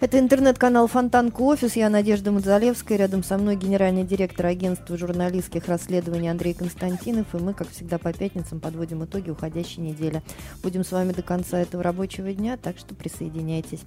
[0.00, 1.76] Это интернет-канал Фонтанка Офис.
[1.76, 2.96] Я Надежда Мадзалевская.
[2.96, 7.34] Рядом со мной генеральный директор агентства журналистских расследований Андрей Константинов.
[7.34, 10.22] И мы, как всегда, по пятницам подводим итоги уходящей недели.
[10.62, 13.82] Будем с вами до конца этого рабочего дня, так что присоединяйтесь.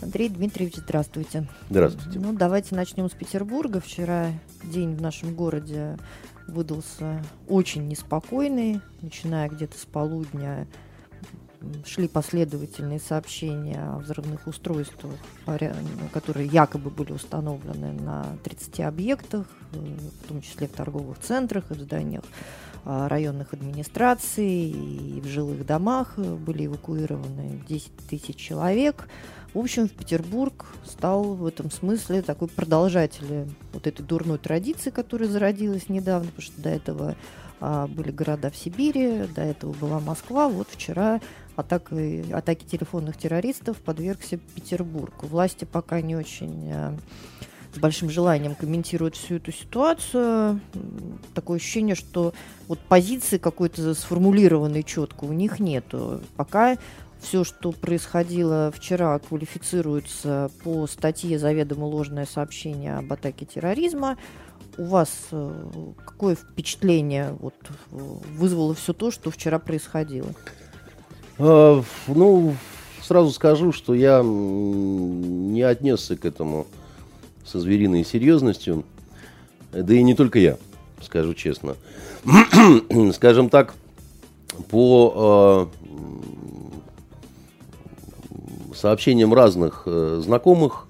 [0.00, 1.46] Андрей Дмитриевич, здравствуйте.
[1.68, 2.18] Здравствуйте.
[2.20, 3.82] Ну, давайте начнем с Петербурга.
[3.82, 4.28] Вчера
[4.64, 5.98] день в нашем городе
[6.48, 10.66] выдался очень неспокойный, начиная где-то с полудня
[11.84, 15.14] шли последовательные сообщения о взрывных устройствах,
[16.12, 21.80] которые якобы были установлены на 30 объектах, в том числе в торговых центрах и в
[21.80, 22.24] зданиях
[22.84, 26.18] а, районных администраций и в жилых домах.
[26.18, 29.08] Были эвакуированы 10 тысяч человек.
[29.52, 35.28] В общем, в Петербург стал в этом смысле такой продолжателем вот этой дурной традиции, которая
[35.28, 37.16] зародилась недавно, потому что до этого
[37.60, 40.48] а, были города в Сибири, до этого была Москва.
[40.48, 41.20] Вот вчера
[41.60, 45.12] атакой, атаки телефонных террористов подвергся Петербург.
[45.22, 46.96] Власти пока не очень а,
[47.74, 50.60] с большим желанием комментируют всю эту ситуацию.
[51.34, 52.34] Такое ощущение, что
[52.66, 56.20] вот позиции какой-то сформулированной четко у них нету.
[56.36, 56.76] Пока
[57.20, 64.16] все, что происходило вчера, квалифицируется по статье «Заведомо ложное сообщение об атаке терроризма»
[64.78, 65.64] у вас э,
[66.04, 67.54] какое впечатление вот,
[67.90, 70.28] вызвало все то, что вчера происходило?
[71.40, 72.56] А, ну,
[73.02, 76.66] сразу скажу, что я не отнесся к этому
[77.44, 78.84] со звериной серьезностью.
[79.72, 80.58] Да и не только я,
[81.02, 81.76] скажу честно.
[83.14, 83.74] Скажем так,
[84.68, 85.94] по э,
[88.74, 90.86] сообщениям разных э, знакомых,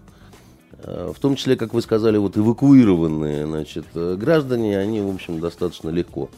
[0.82, 5.40] Э, в том числе, как вы сказали, вот эвакуированные значит, э, граждане, они, в общем,
[5.40, 6.30] достаточно легко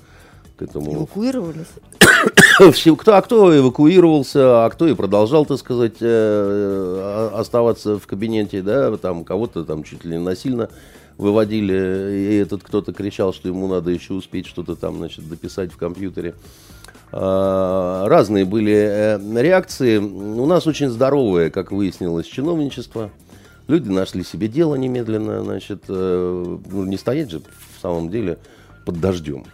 [0.57, 0.95] к этому...
[0.95, 1.69] Эвакуировались?
[2.99, 8.97] кто, а кто эвакуировался, а кто и продолжал, так сказать, э, оставаться в кабинете, да,
[8.97, 10.69] там кого-то там чуть ли не насильно
[11.19, 15.77] выводили, и этот кто-то кричал, что ему надо еще успеть что-то там, значит, дописать в
[15.77, 16.35] компьютере.
[17.13, 19.99] А, разные были реакции.
[19.99, 23.11] У нас очень здоровое, как выяснилось, чиновничество.
[23.69, 28.39] Люди нашли себе дело немедленно, значит, э, ну, не стоять же в самом деле
[28.85, 29.45] под дождем.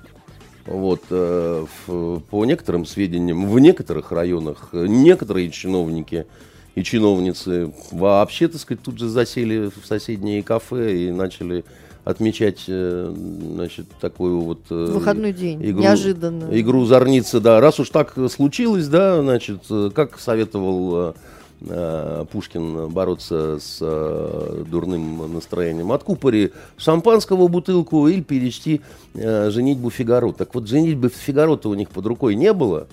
[0.68, 6.26] Вот, э, в, по некоторым сведениям, в некоторых районах некоторые чиновники
[6.74, 11.64] и чиновницы вообще, так сказать, тут же засели в соседние кафе и начали
[12.04, 13.14] отмечать, э,
[13.54, 14.60] значит, такую вот...
[14.70, 16.48] Э, Выходной день, игру, неожиданно.
[16.52, 17.60] Игру зорницы, да.
[17.60, 21.12] Раз уж так случилось, да, значит, э, как советовал Э,
[21.60, 25.90] Пушкин бороться с э, дурным настроением.
[25.90, 28.80] Откупори шампанского бутылку или перечти
[29.14, 30.32] э, женитьбу Фигаро.
[30.32, 32.86] Так вот, женитьбы Фигаро-то у них под рукой не было.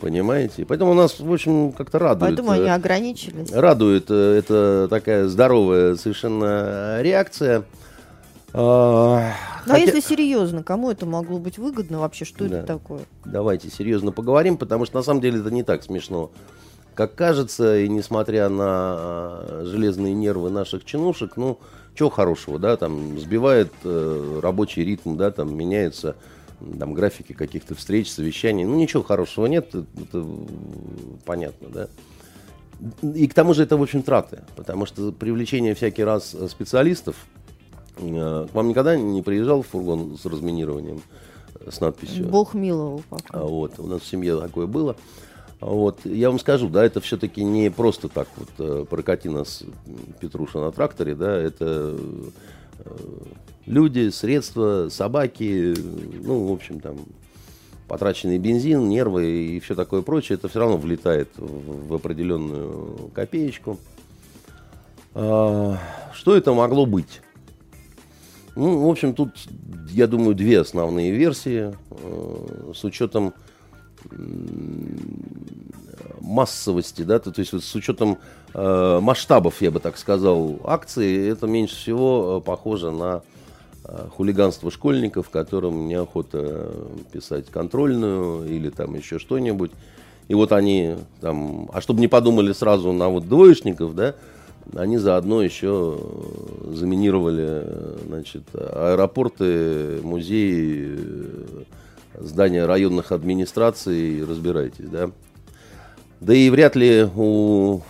[0.00, 0.64] Понимаете?
[0.64, 2.36] Поэтому нас, в общем, как-то радует.
[2.36, 3.52] Поэтому они ограничились.
[3.52, 7.64] Радует это такая здоровая совершенно реакция.
[8.52, 9.32] А,
[9.66, 12.24] ну, а если серьезно, кому это могло быть выгодно вообще?
[12.24, 12.58] Что да.
[12.58, 13.00] это такое?
[13.24, 16.30] Давайте серьезно поговорим, потому что на самом деле это не так смешно
[16.96, 21.58] как кажется, и несмотря на а, железные нервы наших чинушек, ну,
[21.94, 26.16] чего хорошего, да, там сбивает э, рабочий ритм, да, там меняются
[26.78, 30.26] там графики каких-то встреч, совещаний, ну, ничего хорошего нет, это, это
[31.26, 31.88] понятно, да.
[33.02, 37.16] И к тому же это, в общем, траты, потому что привлечение всякий раз специалистов,
[37.98, 41.02] э, к вам никогда не приезжал фургон с разминированием,
[41.60, 42.26] э, с надписью?
[42.26, 43.38] Бог миловал пока.
[43.38, 44.96] А вот, у нас в семье такое было.
[45.60, 49.62] Вот, я вам скажу, да, это все-таки не просто так вот э, прокати нас
[50.20, 51.96] Петруша на тракторе, да, это
[52.78, 52.96] э,
[53.64, 55.74] люди, средства, собаки,
[56.22, 56.98] ну, в общем, там,
[57.88, 63.78] потраченный бензин, нервы и все такое прочее, это все равно влетает в, в определенную копеечку.
[65.14, 65.78] А,
[66.12, 67.22] что это могло быть?
[68.56, 69.30] Ну, в общем, тут,
[69.90, 73.34] я думаю, две основные версии э, с учетом
[76.26, 78.18] массовости, да, то, то есть вот с учетом
[78.52, 83.22] э, масштабов, я бы так сказал, акции, это меньше всего э, похоже на
[83.84, 86.72] э, хулиганство школьников, которым неохота
[87.12, 89.70] писать контрольную или там еще что-нибудь.
[90.28, 94.16] И вот они там, а чтобы не подумали сразу на вот двоечников, да,
[94.74, 96.00] они заодно еще
[96.72, 97.64] заминировали,
[98.06, 100.98] значит, аэропорты, музеи,
[102.20, 105.10] здания районных администраций, разбирайтесь, да.
[106.20, 107.82] Да и вряд ли у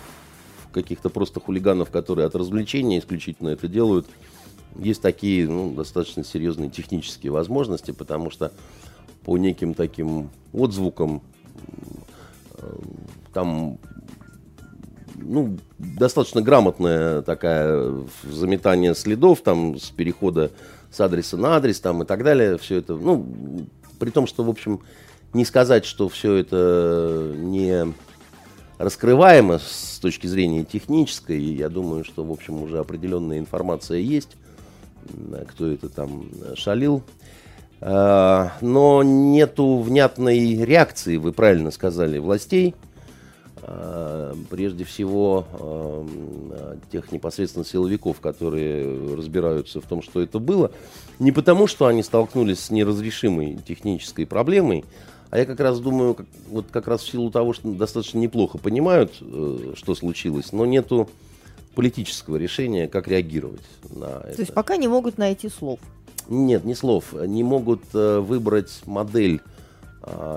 [0.73, 4.07] каких-то просто хулиганов, которые от развлечения исключительно это делают,
[4.77, 8.51] есть такие ну, достаточно серьезные технические возможности, потому что
[9.23, 11.21] по неким таким отзвукам
[12.57, 12.75] э,
[13.33, 13.79] там
[15.15, 17.93] ну, достаточно грамотная такая
[18.23, 20.51] заметание следов, там, с перехода
[20.91, 23.25] с адреса на адрес, там, и так далее, все это, ну,
[23.99, 24.81] при том, что, в общем,
[25.33, 27.93] не сказать, что все это не
[28.77, 34.37] раскрываемо с точки зрения технической, я думаю, что, в общем, уже определенная информация есть,
[35.47, 37.03] кто это там шалил,
[37.79, 42.75] а, но нету внятной реакции, вы правильно сказали, властей,
[44.49, 50.71] прежде всего а, тех непосредственно силовиков, которые разбираются в том, что это было,
[51.19, 54.85] не потому, что они столкнулись с неразрешимой технической проблемой,
[55.29, 58.57] а я как раз думаю, как, вот как раз в силу того, что достаточно неплохо
[58.57, 61.09] понимают, э, что случилось, но нету
[61.75, 64.35] политического решения, как реагировать на То это.
[64.35, 65.79] То есть пока не могут найти слов.
[66.29, 67.13] Нет, не слов.
[67.13, 69.56] Не могут э, выбрать модель э,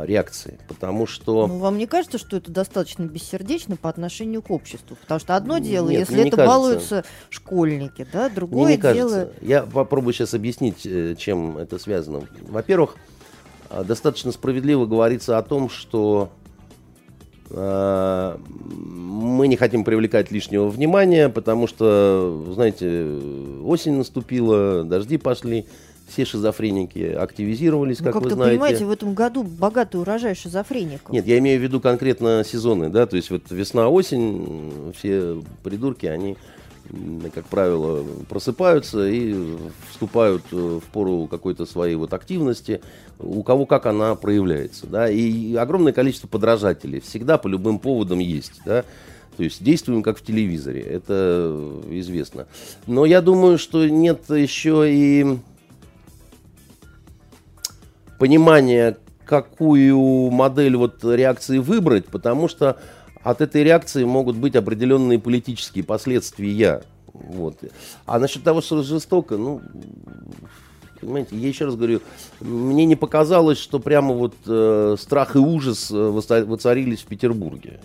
[0.04, 1.46] реакции, потому что...
[1.46, 4.96] Ну, вам не кажется, что это достаточно бессердечно по отношению к обществу?
[5.00, 6.56] Потому что одно дело, Нет, если мне не это кажется.
[6.56, 9.08] балуются школьники, да, Мне другое не кажется.
[9.08, 9.32] дело...
[9.40, 12.22] Я попробую сейчас объяснить, э, чем это связано.
[12.42, 12.96] Во-первых,
[13.70, 16.30] э, достаточно справедливо говорится о том, что
[17.50, 23.18] э, мы не хотим привлекать лишнего внимания, потому что, знаете,
[23.64, 25.66] осень наступила, дожди пошли,
[26.10, 28.52] все шизофреники активизировались, Ну, как, как вы знаете.
[28.58, 31.12] понимаете, в этом году богатый урожай шизофреников.
[31.12, 36.36] Нет, я имею в виду конкретно сезоны, да, то есть вот весна-осень, все придурки, они,
[37.34, 39.34] как правило, просыпаются и
[39.90, 42.80] вступают э, в пору какой-то своей вот активности,
[43.18, 48.60] у кого как она проявляется, да, и огромное количество подражателей всегда по любым поводам есть,
[48.64, 48.84] да,
[49.36, 52.46] то есть действуем как в телевизоре, это известно.
[52.86, 55.38] Но я думаю, что нет еще и
[58.20, 62.78] понимания, какую модель вот реакции выбрать, потому что
[63.22, 66.82] от этой реакции могут быть определенные политические последствия.
[67.14, 67.56] Вот.
[68.04, 69.62] А насчет того, что жестоко, ну,
[71.00, 72.02] понимаете, я еще раз говорю,
[72.40, 77.80] мне не показалось, что прямо вот э, страх и ужас э, воцарились в Петербурге.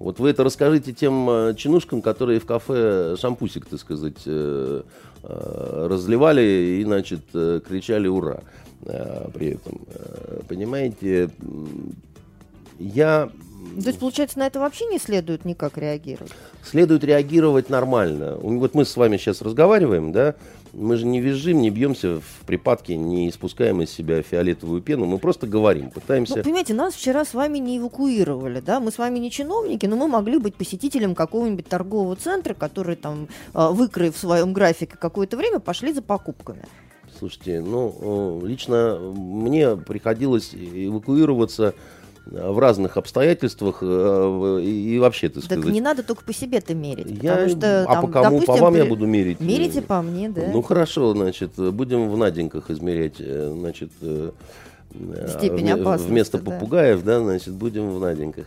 [0.00, 4.82] Вот вы это расскажите тем э, чинушкам, которые в кафе шампусик, так сказать, э,
[5.22, 8.42] разливали и, значит, кричали «Ура!»
[8.86, 9.80] Э, при этом.
[9.94, 11.30] Э, Понимаете,
[12.78, 13.30] я...
[13.80, 16.32] То есть, получается, на это вообще не следует никак реагировать?
[16.62, 18.36] Следует реагировать нормально.
[18.36, 20.34] Вот мы с вами сейчас разговариваем, да,
[20.74, 25.18] мы же не визжим, не бьемся в припадке, не испускаем из себя фиолетовую пену, мы
[25.18, 26.36] просто говорим, пытаемся...
[26.36, 29.96] Ну, понимаете, нас вчера с вами не эвакуировали, да, мы с вами не чиновники, но
[29.96, 35.36] мы могли быть посетителем какого-нибудь торгового центра, который там, а, выкроив в своем графике какое-то
[35.36, 36.64] время, пошли за покупками.
[37.18, 41.74] Слушайте, ну, э, лично мне приходилось эвакуироваться
[42.26, 45.72] э, в разных обстоятельствах э, и вообще, так Так сказать.
[45.72, 48.24] не надо только по себе-то мерить, Я- потому что а там, по кому?
[48.40, 49.40] допустим, по вам я при- буду мерить?
[49.40, 50.42] Мерите по мне, да.
[50.52, 53.90] Ну хорошо, значит, будем в Наденьках измерять, значит,
[55.28, 56.52] Степень опасности, Вместо да.
[56.52, 58.46] попугаев, да, значит, будем в Наденьках.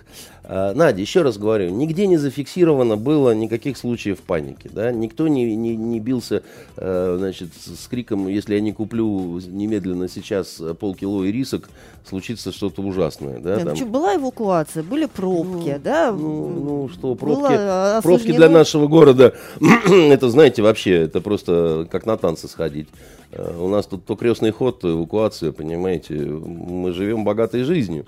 [0.50, 5.58] А, Надя, еще раз говорю, нигде не зафиксировано было никаких случаев паники, да, никто не,
[5.58, 6.42] не, не бился,
[6.78, 11.70] э, значит, с криком, если я не куплю немедленно сейчас полкило ирисок,
[12.08, 13.74] случится что-то ужасное, да, Нет, там.
[13.74, 13.92] почему?
[13.92, 16.12] Была эвакуация, были пробки, Ну, да.
[16.14, 19.34] Ну, ну что, Было, пробки, а, пробки для нашего города,
[19.90, 22.88] это, знаете, вообще, это просто как на танцы сходить.
[23.31, 26.14] Э, У нас тут то крестный ход, то эвакуация, понимаете.
[26.16, 28.06] Мы живем богатой жизнью.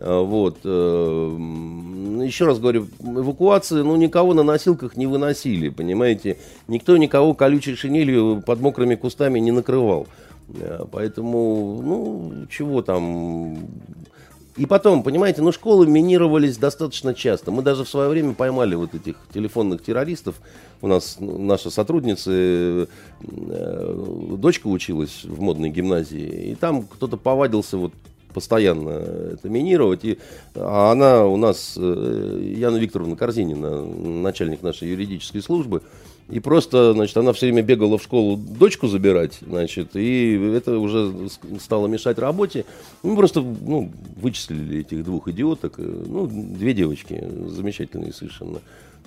[0.00, 0.58] А, Вот.
[0.64, 1.38] э,
[2.24, 6.38] Еще раз говорю, эвакуации, ну, никого на носилках не выносили, понимаете.
[6.68, 10.06] Никто никого колючей шинелью под мокрыми кустами не накрывал.
[10.60, 13.58] Э, Поэтому, ну, чего там...
[14.56, 17.50] И потом, понимаете, ну школы минировались достаточно часто.
[17.50, 20.36] Мы даже в свое время поймали вот этих телефонных террористов.
[20.80, 22.86] У нас наша сотрудница, э,
[23.20, 27.92] э, дочка училась в модной гимназии, и там кто-то повадился вот
[28.34, 28.90] постоянно
[29.34, 30.04] это минировать.
[30.04, 30.18] И,
[30.54, 35.80] а она у нас, э, Яна Викторовна Корзинина, начальник нашей юридической службы,
[36.28, 41.12] и просто, значит, она все время бегала в школу дочку забирать, значит, и это уже
[41.60, 42.64] стало мешать работе.
[43.02, 48.60] Мы просто, ну, вычислили этих двух идиоток, э, ну, две девочки, замечательные совершенно,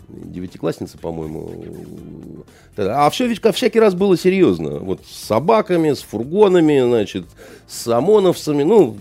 [0.10, 2.46] девятиклассницы, по-моему.
[2.78, 4.78] А все ведь ка- всякий раз было серьезно.
[4.80, 7.26] Вот с собаками, с фургонами, значит,
[7.68, 8.96] с ОМОНовцами, ну...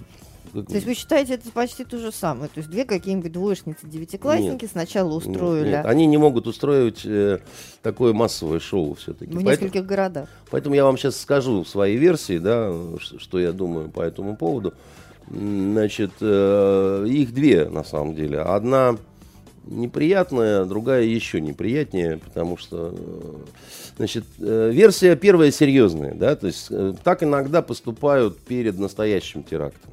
[0.53, 2.49] То есть вы считаете, это почти то же самое?
[2.49, 7.41] То есть две какие-нибудь двоечницы, девятиклассники сначала Нет, устроили нет, они не могут устроить э,
[7.83, 9.33] такое массовое шоу все-таки.
[9.33, 10.29] в нескольких городах.
[10.50, 14.75] Поэтому я вам сейчас скажу свои версии, да, что я думаю по этому поводу.
[15.29, 18.41] Значит, э, их две на самом деле.
[18.41, 18.97] Одна
[19.67, 23.35] неприятная, другая еще неприятнее, потому что, э,
[23.97, 29.93] значит, э, версия первая серьезная, да, то есть э, так иногда поступают перед настоящим терактом.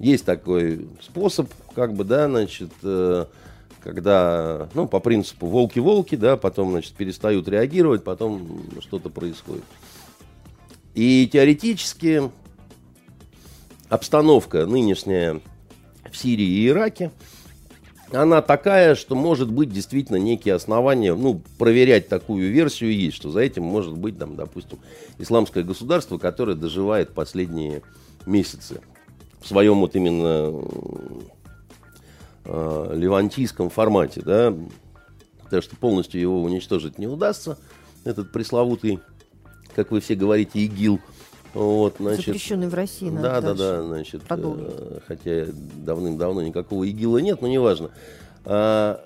[0.00, 2.70] Есть такой способ, как бы, да, значит,
[3.82, 9.64] когда, ну, по принципу волки-волки, да, потом, значит, перестают реагировать, потом что-то происходит.
[10.94, 12.30] И теоретически
[13.90, 15.40] обстановка нынешняя
[16.10, 17.10] в Сирии и Ираке,
[18.10, 23.40] она такая, что может быть действительно некие основания, ну, проверять такую версию есть, что за
[23.40, 24.78] этим может быть, там, допустим,
[25.18, 27.82] исламское государство, которое доживает последние
[28.24, 28.80] месяцы
[29.40, 30.52] в своем вот именно
[32.44, 34.54] э, левантийском формате, да,
[35.50, 37.58] так что полностью его уничтожить не удастся,
[38.04, 39.00] этот пресловутый,
[39.74, 41.00] как вы все говорите, ИГИЛ–
[41.54, 43.10] вот, значит, Запрещенный в России.
[43.10, 45.46] Да, да, да, значит, э, хотя
[45.84, 47.90] давным-давно никакого ИГИЛа нет, но неважно.
[48.44, 49.04] А,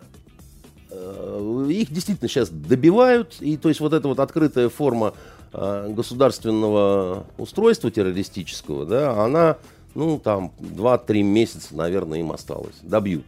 [0.90, 5.14] э, их действительно сейчас добивают, и то есть вот эта вот открытая форма
[5.52, 9.56] а, государственного устройства террористического, да, она,
[9.94, 13.24] ну, там, 2-3 месяца, наверное, им осталось, добьют.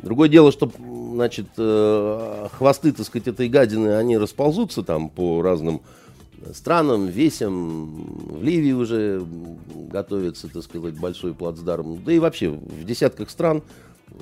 [0.00, 0.70] Другое дело, что,
[1.12, 5.82] значит, э, хвосты, так сказать, этой гадины, они расползутся там по разным
[6.54, 8.38] странам, весям.
[8.38, 9.22] В Ливии уже
[9.90, 12.02] готовится, так сказать, большой плацдарм.
[12.02, 13.62] Да и вообще в десятках стран
[14.08, 14.12] э,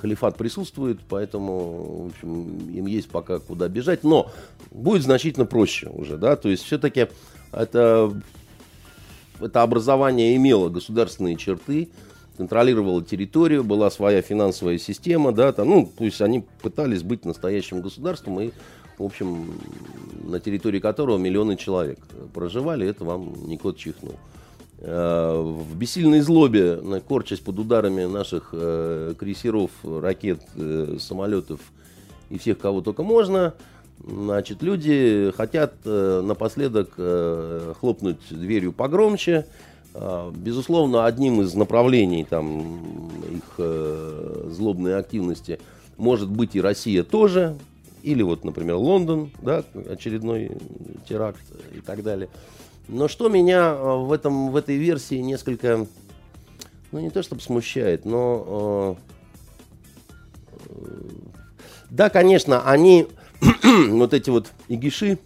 [0.00, 4.02] халифат присутствует, поэтому, в общем, им есть пока куда бежать.
[4.02, 4.30] Но
[4.70, 7.08] будет значительно проще уже, да, то есть все-таки
[7.52, 8.12] это,
[9.40, 11.88] это образование имело государственные черты,
[12.36, 17.82] контролировало территорию, была своя финансовая система, да, там, ну, то есть они пытались быть настоящим
[17.82, 18.50] государством и
[19.00, 19.58] в общем,
[20.24, 21.98] на территории которого миллионы человек
[22.34, 24.16] проживали, это вам не кот чихнул.
[24.78, 31.60] Э, в бессильной злобе, корчась под ударами наших э, крейсеров, ракет, э, самолетов
[32.28, 33.54] и всех, кого только можно,
[34.06, 36.90] значит, люди хотят напоследок
[37.78, 39.46] хлопнуть дверью погромче.
[40.34, 43.66] Безусловно, одним из направлений там, их
[44.52, 45.58] злобной активности
[45.96, 47.56] может быть и Россия тоже,
[48.02, 50.52] или вот, например, Лондон, да, очередной
[51.08, 51.42] теракт
[51.74, 52.28] и так далее.
[52.88, 55.86] Но что меня э, в, этом, в этой версии несколько,
[56.90, 58.96] ну не то чтобы смущает, но...
[60.68, 60.84] Э,
[61.90, 63.06] да, конечно, они,
[63.90, 65.18] вот эти вот игиши,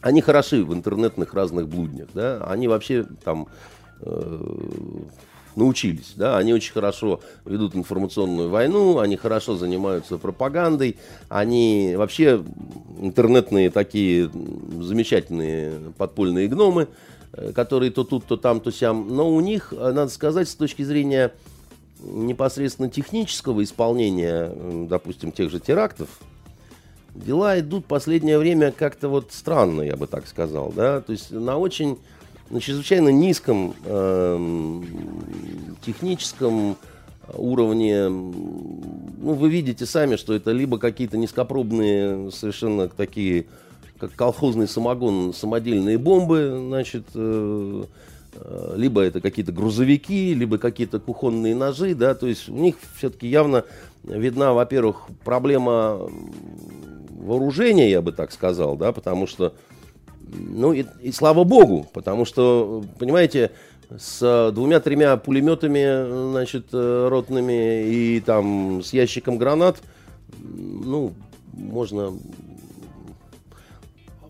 [0.00, 3.48] они хороши в интернетных разных блуднях, да, они вообще там
[4.00, 4.46] э,
[5.56, 6.12] научились.
[6.16, 6.38] Да?
[6.38, 12.42] Они очень хорошо ведут информационную войну, они хорошо занимаются пропагандой, они вообще
[13.00, 14.30] интернетные такие
[14.80, 16.88] замечательные подпольные гномы,
[17.32, 19.14] э, которые то тут, то там, то сям.
[19.14, 21.32] Но у них, э, надо сказать, с точки зрения
[22.00, 24.50] непосредственно технического исполнения,
[24.88, 26.08] допустим, тех же терактов,
[27.14, 31.56] дела идут последнее время как-то вот странно, я бы так сказал, да, то есть на
[31.56, 31.98] очень
[32.50, 34.82] на чрезвычайно низком э,
[35.84, 36.76] техническом
[37.34, 38.08] уровне.
[38.08, 43.46] Ну, вы видите сами, что это либо какие-то низкопробные, совершенно такие,
[43.98, 47.84] как колхозный самогон, самодельные бомбы, значит, э,
[48.34, 53.28] э, либо это какие-то грузовики, либо какие-то кухонные ножи, да, то есть у них все-таки
[53.28, 53.64] явно
[54.04, 56.10] видна, во-первых, проблема
[57.22, 59.54] вооружения, я бы так сказал, да, потому что
[60.32, 63.50] ну и, и слава богу, потому что, понимаете,
[63.98, 69.82] с двумя-тремя пулеметами, значит, э, ротными и там с ящиком гранат,
[70.38, 71.12] ну,
[71.52, 72.12] можно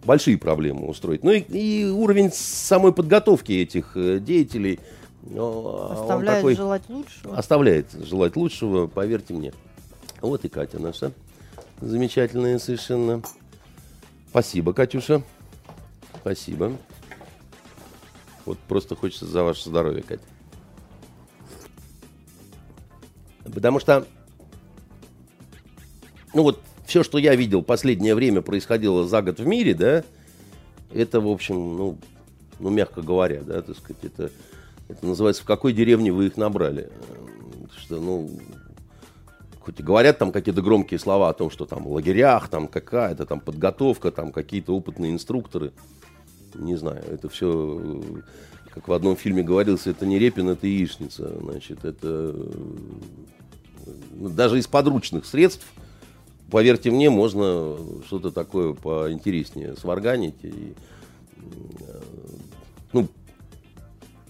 [0.04, 1.22] большие проблемы устроить.
[1.22, 4.80] Ну и, и уровень самой подготовки этих э, деятелей
[5.36, 7.36] оставляет такой, желать лучшего.
[7.36, 9.52] Оставляет желать лучшего, поверьте мне.
[10.20, 11.12] Вот и Катя наша
[11.82, 13.22] замечательная совершенно.
[14.30, 15.22] Спасибо, Катюша.
[16.20, 16.72] Спасибо.
[18.44, 20.22] Вот просто хочется за ваше здоровье, Катя.
[23.44, 24.06] Потому что,
[26.32, 30.04] ну вот, все, что я видел последнее время происходило за год в мире, да,
[30.92, 31.98] это, в общем, ну,
[32.58, 34.30] ну мягко говоря, да, так сказать, это,
[34.88, 36.90] это называется, в какой деревне вы их набрали.
[37.76, 38.30] Что, ну,
[39.68, 43.40] и говорят там какие-то громкие слова о том, что там в лагерях, там какая-то там
[43.40, 45.72] подготовка, там какие-то опытные инструкторы–
[46.54, 48.02] не знаю, это все,
[48.72, 51.38] как в одном фильме говорилось, это не Репин, это яичница.
[51.40, 52.34] Значит, это
[54.12, 55.66] ну, даже из подручных средств,
[56.50, 57.76] поверьте мне, можно
[58.06, 60.42] что-то такое поинтереснее сварганить.
[60.42, 60.74] И,
[62.92, 63.08] ну,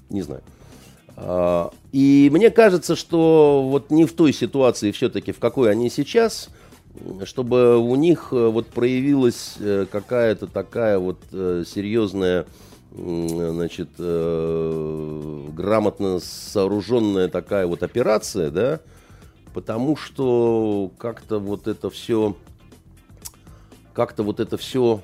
[0.08, 0.42] не знаю.
[1.16, 6.48] А, и мне кажется, что вот не в той ситуации все-таки, в какой они сейчас,
[7.24, 12.46] чтобы у них э, вот проявилась э, какая-то такая вот э, серьезная,
[12.94, 18.80] значит, грамотно сооруженная такая вот операция, да,
[19.54, 22.36] потому что как-то вот это все,
[23.94, 25.00] как-то вот это все,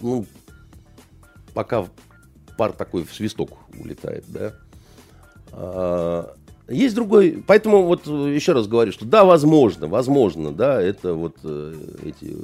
[0.00, 0.26] ну,
[1.54, 1.86] пока
[2.56, 4.54] пар такой в свисток улетает, да.
[5.52, 6.34] А,
[6.68, 11.74] есть другой, поэтому вот еще раз говорю, что да, возможно, возможно, да, это вот э,
[12.04, 12.36] эти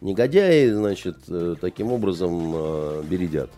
[0.00, 3.50] негодяи, значит, э, таким образом э, бередят.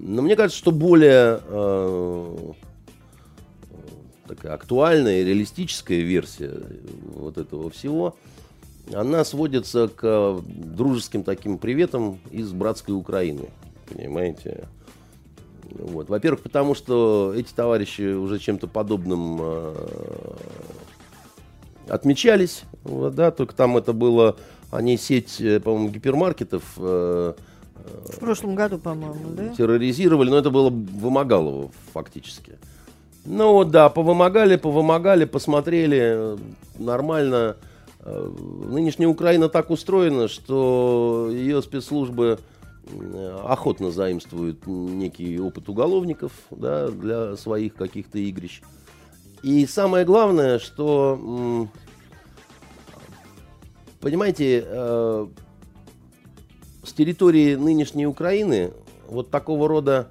[0.00, 2.52] Но мне кажется, что более э,
[4.28, 6.62] такая актуальная и реалистическая версия
[7.14, 8.16] вот этого всего,
[8.92, 13.48] она сводится к дружеским таким приветам из братской Украины.
[13.88, 14.68] Понимаете?
[15.70, 16.08] Вот.
[16.08, 19.74] Во-первых, потому что эти товарищи уже чем-то подобным э,
[21.88, 24.36] отмечались, вот, да, только там это было,
[24.70, 27.34] они сеть, э, по-моему, гипермаркетов э,
[28.04, 29.48] в прошлом году, по-моему, да?
[29.54, 32.58] Терроризировали, но это было вымогалово фактически.
[33.24, 36.36] Ну вот, да, повымогали, повымогали, посмотрели,
[36.78, 37.56] нормально.
[38.00, 38.30] Э,
[38.68, 42.57] нынешняя Украина так устроена, что ее спецслужбы Э,
[43.44, 48.62] охотно заимствуют некий опыт уголовников да, для своих каких-то игрищ.
[49.42, 51.68] И самое главное, что,
[54.00, 55.26] понимаете, э,
[56.82, 58.72] с территории нынешней Украины
[59.06, 60.10] вот такого рода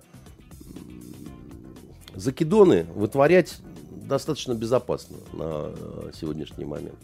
[2.15, 3.57] закидоны вытворять
[3.91, 6.98] достаточно безопасно на э, сегодняшний момент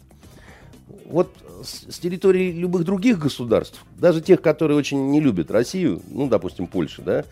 [1.06, 1.30] вот
[1.62, 7.02] с, территории любых других государств, даже тех, которые очень не любят Россию, ну, допустим, Польша,
[7.02, 7.24] да,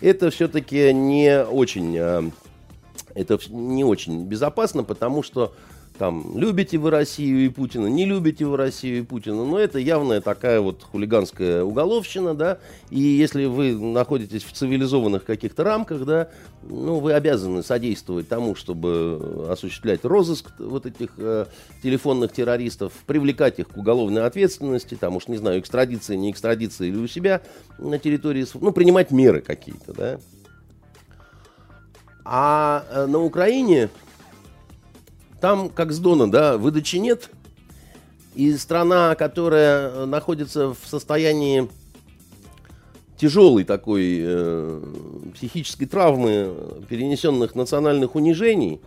[0.00, 2.30] это все-таки не очень, а,
[3.14, 5.54] это не очень безопасно, потому что
[5.98, 10.20] там, любите вы Россию и Путина, не любите вы Россию и Путина, но это явная
[10.20, 12.58] такая вот хулиганская уголовщина, да,
[12.90, 16.28] и если вы находитесь в цивилизованных каких-то рамках, да,
[16.62, 21.46] ну, вы обязаны содействовать тому, чтобы осуществлять розыск вот этих э,
[21.82, 26.96] телефонных террористов, привлекать их к уголовной ответственности, там уж, не знаю, экстрадиция, не экстрадиция или
[26.96, 27.42] у себя
[27.78, 30.20] на территории, ну, принимать меры какие-то, да.
[32.24, 33.88] А э, на Украине
[35.40, 37.30] там, как с Дона, да, выдачи нет.
[38.34, 41.68] И страна, которая э, находится в состоянии
[43.16, 44.82] тяжелой такой э,
[45.34, 46.54] психической травмы,
[46.88, 48.80] перенесенных национальных унижений,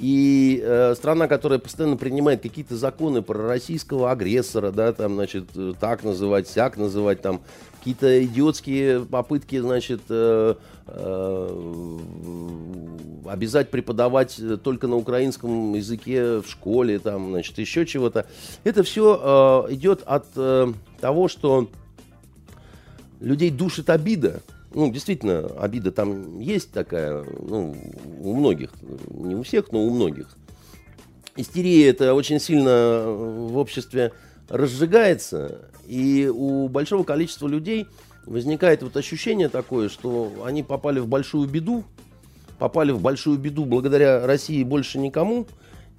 [0.00, 5.74] и э, страна, которая постоянно принимает какие-то законы про российского агрессора, да, там, значит, э,
[5.78, 7.42] так называть, сяк называть, там,
[7.80, 10.54] какие-то идиотские попытки, значит, э,
[10.86, 11.98] э,
[13.26, 18.26] обязать преподавать только на украинском языке в школе, там, значит, еще чего-то.
[18.64, 21.70] Это все э, идет от э, того, что
[23.18, 24.42] людей душит обида.
[24.74, 27.74] Ну, действительно, обида там есть такая, ну,
[28.20, 28.72] у многих,
[29.08, 30.28] не у всех, но у многих.
[31.34, 34.12] Истерия это очень сильно в обществе
[34.50, 37.86] разжигается, и у большого количества людей
[38.26, 41.84] возникает вот ощущение такое, что они попали в большую беду,
[42.58, 45.46] попали в большую беду благодаря России больше никому,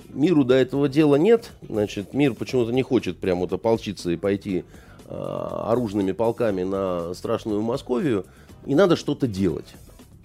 [0.09, 4.65] миру до этого дела нет, значит, мир почему-то не хочет прямо вот ополчиться и пойти
[5.05, 8.25] э, оружными полками на страшную Московию,
[8.65, 9.73] и надо что-то делать.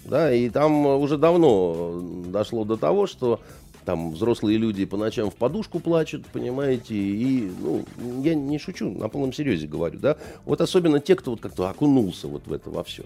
[0.04, 3.40] Да, и там уже давно дошло до того, что
[3.86, 7.84] там взрослые люди по ночам в подушку плачут, понимаете, и, ну,
[8.22, 12.26] я не шучу, на полном серьезе говорю, да, вот особенно те, кто вот как-то окунулся
[12.26, 13.04] вот в это во все.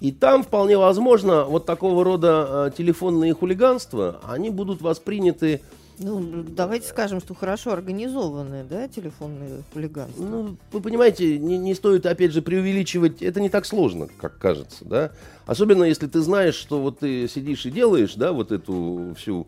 [0.00, 5.60] И там вполне возможно вот такого рода э, телефонные хулиганства, они будут восприняты
[5.98, 10.24] ну, давайте скажем, что хорошо организованные, да, телефонные хулиганства.
[10.24, 13.22] Ну, вы понимаете, не, не стоит, опять же, преувеличивать.
[13.22, 15.12] Это не так сложно, как кажется, да.
[15.46, 19.46] Особенно, если ты знаешь, что вот ты сидишь и делаешь, да, вот эту всю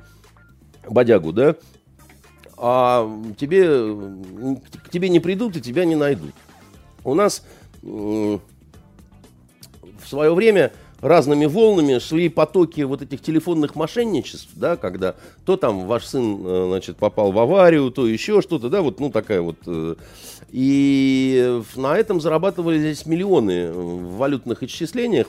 [0.89, 1.57] бодягу, да,
[2.57, 3.67] а тебе,
[4.85, 6.35] к тебе не придут и тебя не найдут.
[7.05, 7.45] У нас
[7.83, 8.41] в
[10.05, 16.07] свое время разными волнами шли потоки вот этих телефонных мошенничеств, да, когда то там ваш
[16.07, 19.57] сын, э, значит, попал в аварию, то еще что-то, да, вот, ну, такая вот.
[19.67, 19.95] Э,
[20.51, 25.27] и на этом зарабатывались миллионы в валютных исчислениях,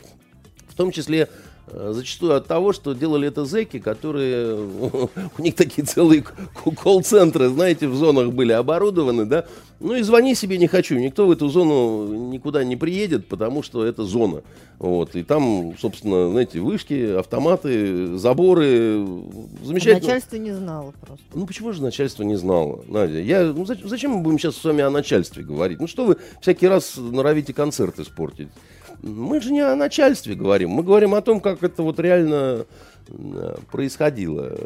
[0.70, 1.28] в том числе
[1.72, 4.56] зачастую от того, что делали это зэки, которые...
[5.38, 6.24] У них такие целые
[6.64, 9.46] колл-центры, знаете, в зонах были оборудованы, да.
[9.80, 10.96] Ну и звони себе не хочу.
[10.96, 14.42] Никто в эту зону никуда не приедет, потому что это зона.
[14.80, 15.16] Вот.
[15.16, 19.06] И там, собственно, знаете, вышки, автоматы, заборы.
[19.64, 19.98] Замечательно.
[19.98, 21.26] А начальство не знало просто.
[21.34, 23.20] Ну почему же начальство не знало, Надя?
[23.20, 25.80] Я, ну, зачем мы будем сейчас с вами о начальстве говорить?
[25.80, 28.50] Ну что вы всякий раз норовите концерты испортить?
[29.02, 32.66] Мы же не о начальстве говорим, мы говорим о том, как это вот реально
[33.72, 34.58] происходило.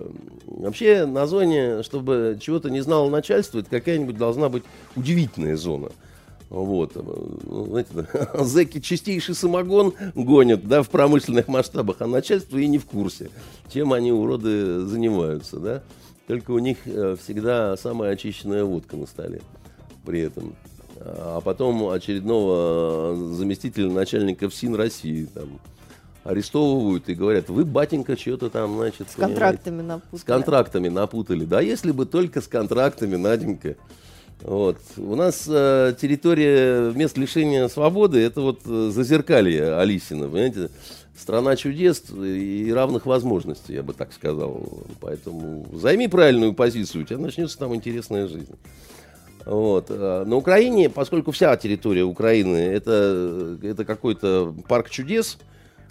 [0.47, 4.63] Вообще на зоне, чтобы чего-то не знало начальство, это какая-нибудь должна быть
[4.95, 5.89] удивительная зона.
[6.49, 7.89] Вот, ну, знаете,
[8.43, 13.29] зэки чистейший самогон гонят, да, в промышленных масштабах, а начальство и не в курсе,
[13.71, 15.83] чем они, уроды, занимаются, да.
[16.27, 19.41] Только у них э, всегда самая очищенная водка на столе
[20.05, 20.55] при этом
[21.03, 25.59] а потом очередного заместителя начальника ФСИН России там
[26.23, 29.09] арестовывают и говорят, вы, батенька, что-то там, значит...
[29.09, 30.19] С контрактами напутали.
[30.19, 31.45] С контрактами напутали.
[31.45, 33.75] Да, если бы только с контрактами, Наденька.
[34.41, 34.77] Вот.
[34.97, 40.69] У нас э, территория мест лишения свободы, это вот э, зазеркалье Алисина, понимаете?
[41.17, 44.83] Страна чудес и равных возможностей, я бы так сказал.
[44.99, 48.55] Поэтому займи правильную позицию, у тебя начнется там интересная жизнь.
[49.45, 49.87] Вот.
[49.89, 55.37] Э, на Украине, поскольку вся территория Украины это, это какой-то парк чудес,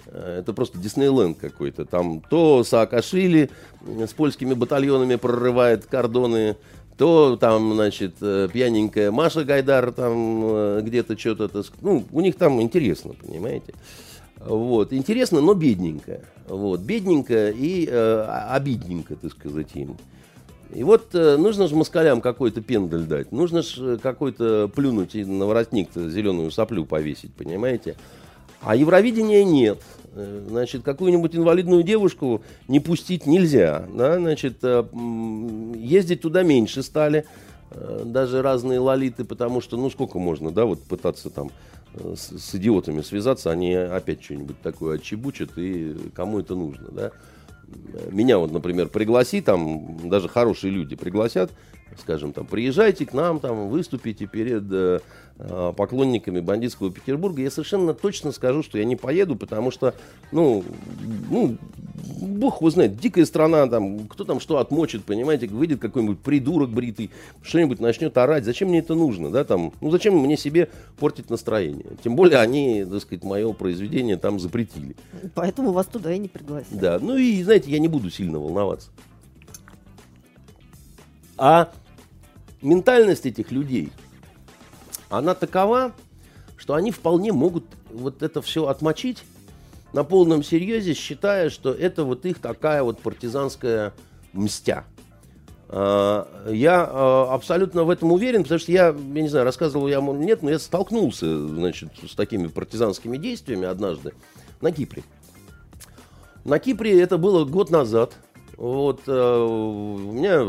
[0.07, 1.85] э, это просто Диснейленд какой-то.
[1.85, 3.51] Там то Саакашвили
[3.87, 6.57] с польскими батальонами прорывает кордоны,
[6.97, 11.65] то там, значит, э, пьяненькая Маша Гайдар там где-то что-то...
[11.81, 13.75] Ну, у них там интересно, понимаете?
[14.41, 14.93] Вот.
[14.93, 16.21] Интересно, но бедненько.
[16.49, 16.81] Вот.
[16.81, 19.97] Бедненько и э, обидненько, так сказать, им.
[20.75, 23.33] И вот э, нужно же москалям какой-то пендель дать.
[23.33, 27.97] Нужно же э, какой-то плюнуть и на воротник зеленую соплю повесить, понимаете?
[28.63, 29.81] А Евровидения нет.
[30.15, 33.85] Э, значит, какую-нибудь инвалидную девушку не пустить нельзя.
[33.93, 34.17] Да?
[34.17, 34.85] Значит, э,
[35.77, 37.27] ездить туда меньше стали.
[37.73, 41.51] Э, даже разные лолиты, потому что, ну, сколько можно, да, вот пытаться там
[41.95, 47.13] э, с, с идиотами связаться, они опять что-нибудь такое отчебучат, и кому это нужно, да
[48.11, 51.53] меня вот, например, пригласи, там даже хорошие люди пригласят,
[51.99, 55.01] скажем, там, приезжайте к нам, там, выступите перед э,
[55.39, 59.95] э, поклонниками бандитского Петербурга, я совершенно точно скажу, что я не поеду, потому что,
[60.33, 60.65] ну,
[61.31, 61.57] ну,
[62.21, 67.11] бог его знает, дикая страна, там, кто там что отмочит, понимаете, выйдет какой-нибудь придурок бритый,
[67.43, 71.87] что-нибудь начнет орать, зачем мне это нужно, да, там, ну, зачем мне себе портить настроение,
[72.03, 74.97] тем более они, так сказать, мое произведение там запретили.
[75.35, 76.79] Поэтому вас туда и не пригласили.
[76.79, 78.91] Да, ну и, знаете, я не буду сильно волноваться.
[81.43, 81.73] А
[82.63, 83.93] ментальность этих людей,
[85.09, 85.93] она такова,
[86.57, 89.25] что они вполне могут вот это все отмочить
[89.93, 93.93] на полном серьезе, считая, что это вот их такая вот партизанская
[94.33, 94.85] мстя.
[95.69, 100.01] А, я а, абсолютно в этом уверен, потому что я, я не знаю, рассказывал я,
[100.01, 104.13] нет, но я столкнулся, значит, с такими партизанскими действиями однажды
[104.61, 105.03] на Кипре.
[106.45, 108.15] На Кипре это было год назад.
[108.61, 110.45] Вот э, у меня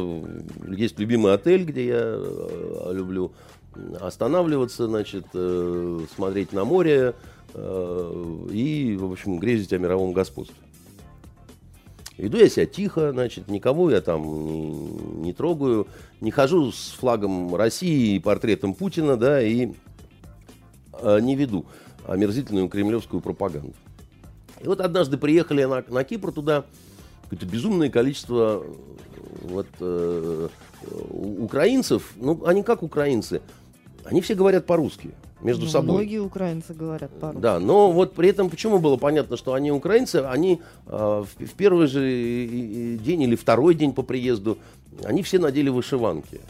[0.76, 3.32] есть любимый отель, где я э, люблю
[4.02, 7.16] останавливаться, значит, э, смотреть на море
[7.54, 10.56] и, в общем, грезить о мировом господстве.
[12.18, 15.88] Веду я себя тихо, значит, никого я там не, не трогаю,
[16.20, 19.72] не хожу с флагом России и портретом Путина, да, и
[21.04, 21.66] не веду
[22.08, 23.74] омерзительную кремлевскую пропаганду.
[24.62, 26.66] И вот однажды приехали на, на Кипр туда,
[27.32, 28.66] какое-то безумное количество
[29.42, 30.50] вот, э,
[30.92, 33.42] украинцев, ну, они как украинцы,
[34.04, 35.96] они все говорят по-русски между ну, собой.
[35.96, 37.42] Многие украинцы говорят по-русски.
[37.42, 41.54] Да, но вот при этом почему было понятно, что они украинцы, они э, в, в
[41.54, 44.58] первый же день или второй день по приезду,
[45.06, 46.42] они все надели вышиванки.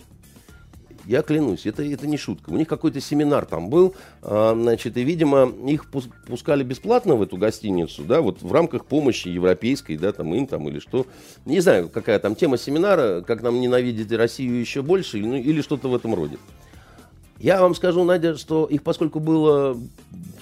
[1.12, 2.52] Я клянусь, это, это не шутка.
[2.52, 7.36] У них какой-то семинар там был, а, значит, и, видимо, их пускали бесплатно в эту
[7.36, 11.06] гостиницу, да, вот в рамках помощи европейской, да, там им там или что.
[11.45, 15.89] Не знаю, какая там тема семинара, как нам ненавидеть Россию еще больше, ну, или что-то
[15.89, 16.38] в этом роде.
[17.39, 19.78] Я вам скажу, Надя, что их, поскольку было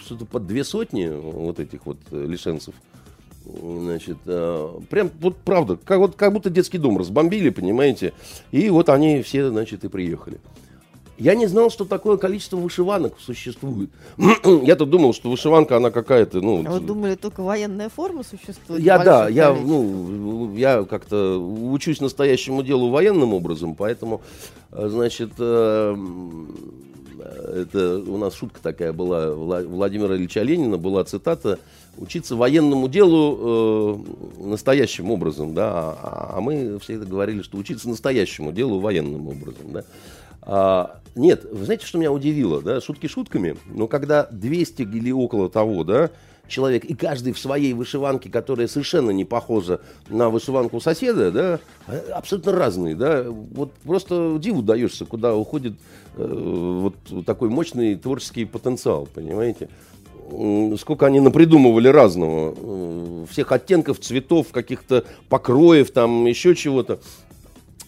[0.05, 2.75] что-то под две сотни вот этих вот э, лишенцев,
[3.62, 8.13] Значит, э, прям вот правда, как, вот, как будто детский дом разбомбили, понимаете,
[8.51, 10.39] и вот они все, значит, и приехали.
[11.17, 13.89] Я не знал, что такое количество вышиванок существует.
[14.63, 16.63] Я-то думал, что вышиванка, она какая-то, ну...
[16.65, 18.81] А вы думали, только военная форма существует?
[18.81, 24.21] Я, да, я, ну, я как-то учусь настоящему делу военным образом, поэтому,
[24.71, 25.95] э, значит, э,
[27.53, 31.59] это у нас шутка такая была, Владимира Ильича Ленина была цитата
[31.99, 34.05] «Учиться военному делу
[34.39, 39.73] э, настоящим образом», да, а, а мы всегда говорили, что учиться настоящему делу военным образом,
[39.73, 39.83] да.
[40.41, 45.49] А, нет, вы знаете, что меня удивило, да, шутки шутками, но когда 200 или около
[45.49, 46.09] того, да,
[46.49, 52.12] человек, и каждый в своей вышиванке, которая совершенно не похожа на вышиванку соседа, да, э,
[52.12, 55.73] абсолютно разные, да, вот просто диву даешься, куда уходит
[56.17, 59.69] э, вот такой мощный творческий потенциал, понимаете.
[60.80, 67.00] Сколько они напридумывали разного, э, всех оттенков, цветов, каких-то покроев, там еще чего-то.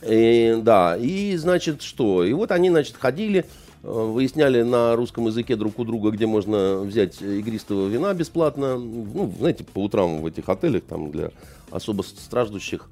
[0.08, 2.24] И, да, и значит что?
[2.24, 3.46] И вот они, значит, ходили,
[3.84, 8.78] Э, выясняли на русском языке друг у друга, где можно взять игристого вина бесплатно.
[8.78, 11.32] Ну, знаете, по утрам в этих отелях там для
[11.72, 12.88] особо страждущих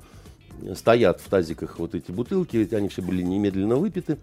[0.75, 4.17] стоят в тазиках вот эти бутылки, ведь они все были немедленно выпиты.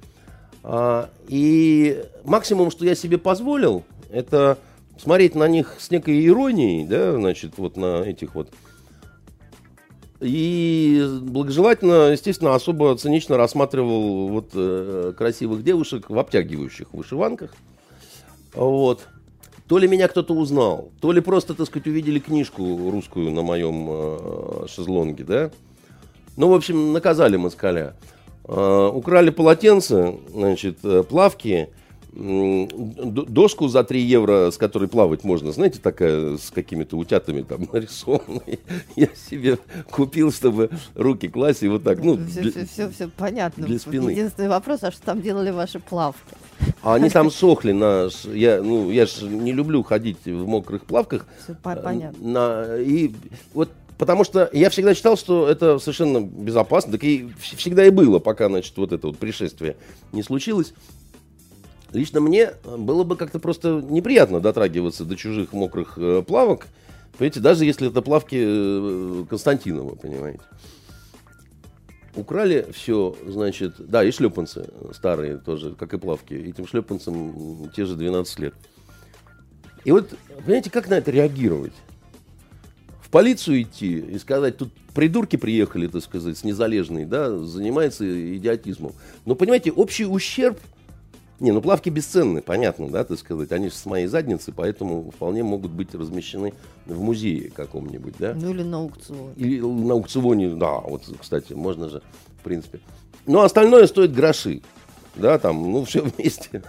[0.64, 4.58] А, и максимум, что я себе позволил, это
[4.98, 8.50] смотреть на них с некой иронией, да, значит, вот на этих вот
[10.20, 17.54] и благожелательно, естественно, особо цинично рассматривал вот э, красивых девушек в обтягивающих вышиванках.
[18.54, 19.06] Вот.
[19.68, 23.86] То ли меня кто-то узнал, то ли просто, так сказать, увидели книжку русскую на моем
[23.90, 25.50] э, шезлонге, да.
[26.36, 27.94] Ну, в общем, наказали москаля.
[28.44, 31.68] Э, украли полотенце, значит, э, плавки,
[32.16, 38.60] доску за 3 евро, с которой плавать можно, знаете, такая с какими-то утятами там нарисованной.
[38.96, 39.58] Я себе
[39.90, 43.66] купил, чтобы руки класть и вот так, ну, все, для, все, все, все понятно.
[43.66, 44.10] Для спины.
[44.10, 46.20] Единственный вопрос, а что там делали ваши плавки?
[46.82, 48.08] А они там сохли на...
[48.32, 51.26] Я, ну, я же не люблю ходить в мокрых плавках.
[51.42, 52.12] Все понятно.
[52.18, 53.12] На, и
[53.52, 56.92] вот Потому что я всегда считал, что это совершенно безопасно.
[56.92, 59.76] Так и всегда и было, пока, значит, вот это вот пришествие
[60.12, 60.74] не случилось.
[61.96, 66.66] Лично мне было бы как-то просто неприятно дотрагиваться до чужих мокрых э, плавок,
[67.16, 70.40] понимаете, даже если это плавки э, Константинова, понимаете.
[72.14, 76.34] Украли все, значит, да, и шлепанцы старые тоже, как и плавки.
[76.34, 78.54] Этим шлепанцам те же 12 лет.
[79.84, 80.10] И вот,
[80.44, 81.72] понимаете, как на это реагировать?
[83.00, 88.04] В полицию идти и сказать, тут придурки приехали, так сказать, с незалежной, да, занимаются
[88.36, 88.92] идиотизмом.
[89.24, 90.60] Но, понимаете, общий ущерб–
[91.38, 93.52] не, ну плавки бесценны, понятно, да, так сказать.
[93.52, 96.54] Они же с моей задницы, поэтому вполне могут быть размещены
[96.86, 98.34] в музее каком-нибудь, да.
[98.34, 99.34] Ну или на аукционе.
[99.36, 102.02] Или на аукционе, да, вот, кстати, можно же,
[102.40, 102.80] в принципе.
[103.26, 104.62] Но остальное стоит гроши.
[105.16, 106.62] Да, там, ну, все вместе.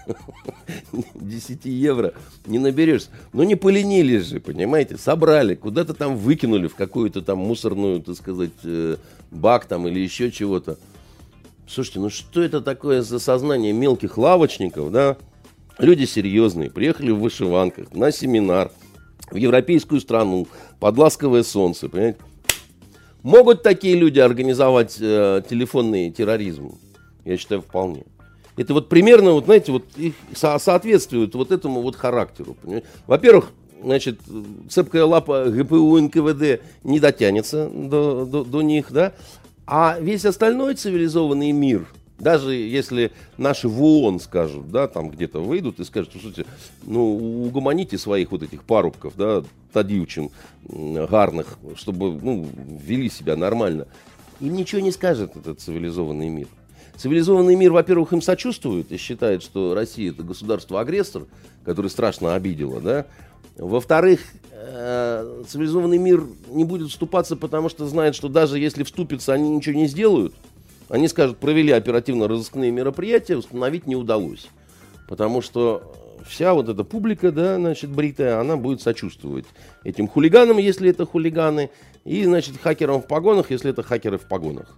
[1.16, 2.14] 10 евро
[2.46, 3.10] не наберешься.
[3.34, 8.52] Но не поленились же, понимаете, собрали, куда-то там выкинули в какую-то там мусорную, так сказать,
[8.64, 8.96] э,
[9.32, 10.78] бак там или еще чего-то.
[11.68, 15.18] Слушайте, ну что это такое за сознание мелких лавочников, да?
[15.80, 18.72] Люди серьезные, приехали в вышиванках на семинар
[19.30, 20.48] в европейскую страну
[20.80, 22.20] под ласковое солнце, понимаете?
[23.22, 26.78] Могут такие люди организовать э, телефонный терроризм?
[27.26, 28.06] Я считаю, вполне.
[28.56, 32.56] Это вот примерно, вот знаете, вот их со соответствует вот этому вот характеру.
[33.06, 33.52] Во-первых,
[33.84, 34.20] значит,
[34.70, 39.14] цепкая лапа ГПУ НКВД не дотянется до, до, до них, да.
[39.68, 41.88] А весь остальной цивилизованный мир,
[42.20, 46.46] даже если наши в ООН скажут, да, там где-то выйдут и скажут, слушайте,
[46.84, 50.30] ну, угомоните своих вот этих парубков, да, тадивчин,
[50.70, 52.48] гарных, чтобы, ну,
[52.82, 53.88] вели себя нормально.
[54.40, 56.48] Им ничего не скажет этот цивилизованный мир.
[56.96, 61.26] Цивилизованный мир, во-первых, им сочувствует и считает, что Россия это государство-агрессор,
[61.66, 63.06] который страшно обидело, да.
[63.58, 64.22] Во-вторых,
[64.68, 69.76] э, цивилизованный мир не будет вступаться, потому что знает, что даже если вступится, они ничего
[69.76, 70.34] не сделают.
[70.90, 74.48] Они скажут, провели оперативно-розыскные мероприятия, установить не удалось.
[75.08, 75.94] Потому что
[76.26, 79.46] вся вот эта публика, да, значит, бритая, она будет сочувствовать
[79.84, 81.70] этим хулиганам, если это хулиганы,
[82.06, 84.78] и, значит, хакерам в погонах, если это хакеры в погонах.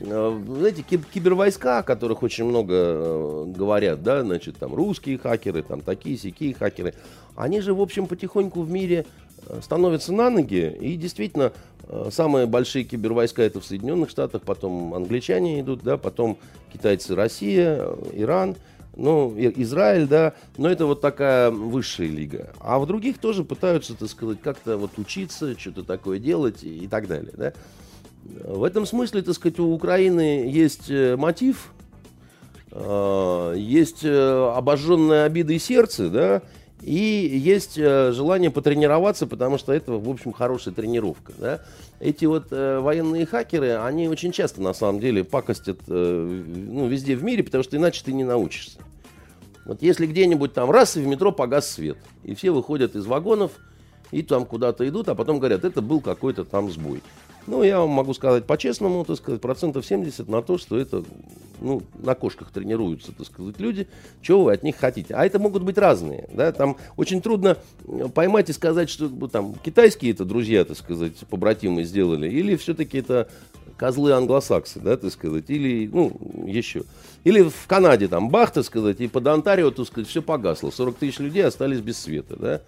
[0.00, 5.80] Э, знаете, кибервойска, о которых очень много э, говорят, да, значит, там русские хакеры, там
[5.80, 6.94] такие, сякие хакеры,
[7.38, 9.06] они же, в общем, потихоньку в мире
[9.46, 11.52] э, становятся на ноги, и действительно,
[12.10, 16.36] самые большие кибервойска это в Соединенных Штатах, потом англичане идут, да, потом
[16.70, 18.56] китайцы, Россия, Иран,
[18.98, 22.52] ну, Израиль, да, но это вот такая высшая лига.
[22.58, 27.06] А в других тоже пытаются, так сказать, как-то вот учиться, что-то такое делать и так
[27.06, 27.52] далее, да.
[28.44, 31.72] В этом смысле, так сказать, у Украины есть э, мотив,
[32.72, 36.42] э, есть э, обожженная обидой сердце, да,
[36.82, 41.32] и есть желание потренироваться, потому что это, в общем, хорошая тренировка.
[41.36, 41.60] Да?
[42.00, 47.16] Эти вот э, военные хакеры, они очень часто, на самом деле, пакостят э, ну, везде
[47.16, 48.78] в мире, потому что иначе ты не научишься.
[49.64, 53.52] Вот если где-нибудь там раз и в метро погас свет, и все выходят из вагонов
[54.12, 57.02] и там куда-то идут, а потом говорят, это был какой-то там сбой.
[57.48, 61.02] Ну, я вам могу сказать по-честному, так сказать, процентов 70 на то, что это,
[61.62, 63.88] ну, на кошках тренируются, так сказать, люди.
[64.20, 65.14] Чего вы от них хотите?
[65.14, 67.56] А это могут быть разные, да, там очень трудно
[68.14, 72.98] поймать и сказать, что ну, там китайские это друзья, так сказать, побратимы сделали, или все-таки
[72.98, 73.28] это
[73.78, 76.12] козлы англосаксы, да, так сказать, или, ну,
[76.46, 76.82] еще.
[77.24, 80.70] Или в Канаде там бах, так сказать, и под Онтарио, так сказать, все погасло.
[80.70, 82.60] 40 тысяч людей остались без света, да.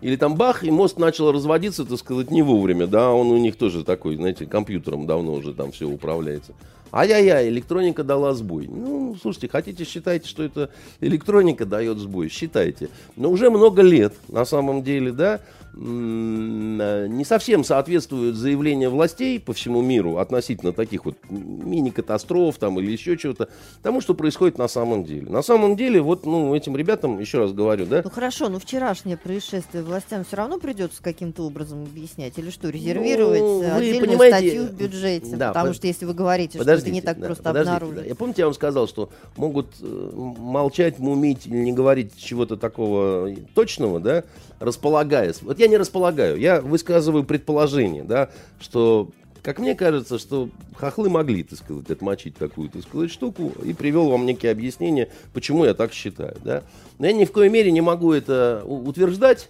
[0.00, 3.56] Или там бах, и мост начал разводиться, так сказать, не вовремя, да, он у них
[3.56, 6.52] тоже такой, знаете, компьютером давно уже там все управляется.
[6.92, 8.66] Ай-яй-яй, электроника дала сбой.
[8.66, 12.88] Ну, слушайте, хотите, считайте, что это электроника дает сбой, считайте.
[13.14, 15.40] Но уже много лет, на самом деле, да,
[15.82, 23.16] не совсем соответствуют заявления властей по всему миру относительно таких вот мини-катастроф там или еще
[23.16, 23.48] чего-то
[23.82, 25.30] тому, что происходит на самом деле.
[25.30, 28.02] На самом деле, вот, ну, этим ребятам, еще раз говорю, да.
[28.04, 33.40] Ну, хорошо, но вчерашнее происшествие властям все равно придется каким-то образом объяснять или что, резервировать
[33.40, 35.36] ну, отдельную понимаете, статью в бюджете?
[35.36, 35.76] Да, потому под...
[35.76, 37.96] что если вы говорите, что это не так да, просто обнаружить.
[37.96, 38.04] Да.
[38.04, 43.34] Я помните, я вам сказал, что могут э, молчать, мумить или не говорить чего-то такого
[43.54, 44.24] точного, да,
[44.58, 45.40] располагаясь.
[45.40, 48.30] Вот я не располагаю, я высказываю предположение, да,
[48.60, 49.08] что,
[49.42, 54.10] как мне кажется, что хохлы могли, так сказать, отмочить такую, так сказать, штуку, и привел
[54.10, 56.62] вам некие объяснения, почему я так считаю, да.
[56.98, 59.48] Но я ни в коей мере не могу это утверждать,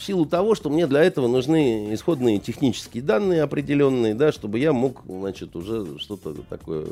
[0.00, 4.72] в силу того, что мне для этого нужны исходные технические данные определенные, да, чтобы я
[4.72, 6.86] мог, значит, уже что-то такое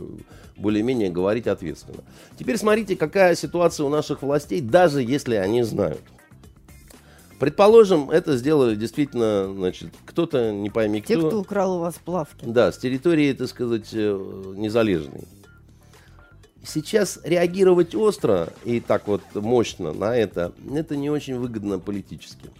[0.57, 2.05] более-менее говорить ответственно.
[2.39, 6.03] Теперь смотрите, какая ситуация у наших властей, даже если они знают.
[7.39, 11.15] Предположим, это сделали действительно, значит, кто-то, не пойми кто.
[11.15, 12.45] Те, кто украл у вас плавки.
[12.45, 15.23] Да, с территории, так сказать, э, незалежной.
[16.65, 22.51] Сейчас реагировать остро и так вот мощно на это, это не очень выгодно политически.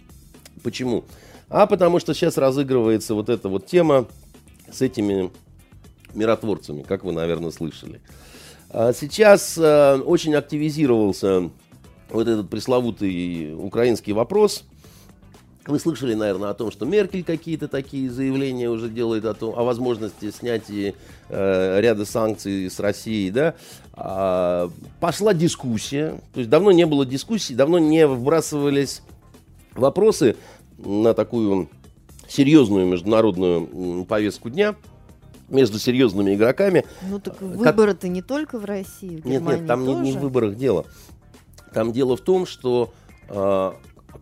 [0.63, 1.03] Почему?
[1.49, 4.07] А потому что сейчас разыгрывается вот эта вот тема
[4.71, 5.29] с этими
[6.13, 7.99] миротворцами, как вы, наверное, слышали.
[8.69, 11.49] А сейчас э, очень активизировался
[12.09, 14.63] вот этот пресловутый украинский вопрос.
[15.65, 19.63] Вы слышали, наверное, о том, что Меркель какие-то такие заявления уже делает о, том, о
[19.63, 20.95] возможности снятия
[21.29, 23.53] э, ряда санкций с Россией, да.
[23.93, 29.03] А, пошла дискуссия, то есть давно не было дискуссий, давно не вбрасывались
[29.75, 30.37] вопросы
[30.79, 31.69] на такую
[32.27, 34.75] серьезную международную повестку дня
[35.49, 36.85] между серьезными игроками.
[37.07, 38.09] Ну так выборы-то как...
[38.09, 40.03] не только в России, в Нет, нет, там тоже.
[40.03, 40.85] Не, не в выборах дело.
[41.73, 42.93] Там дело в том, что
[43.27, 43.71] э,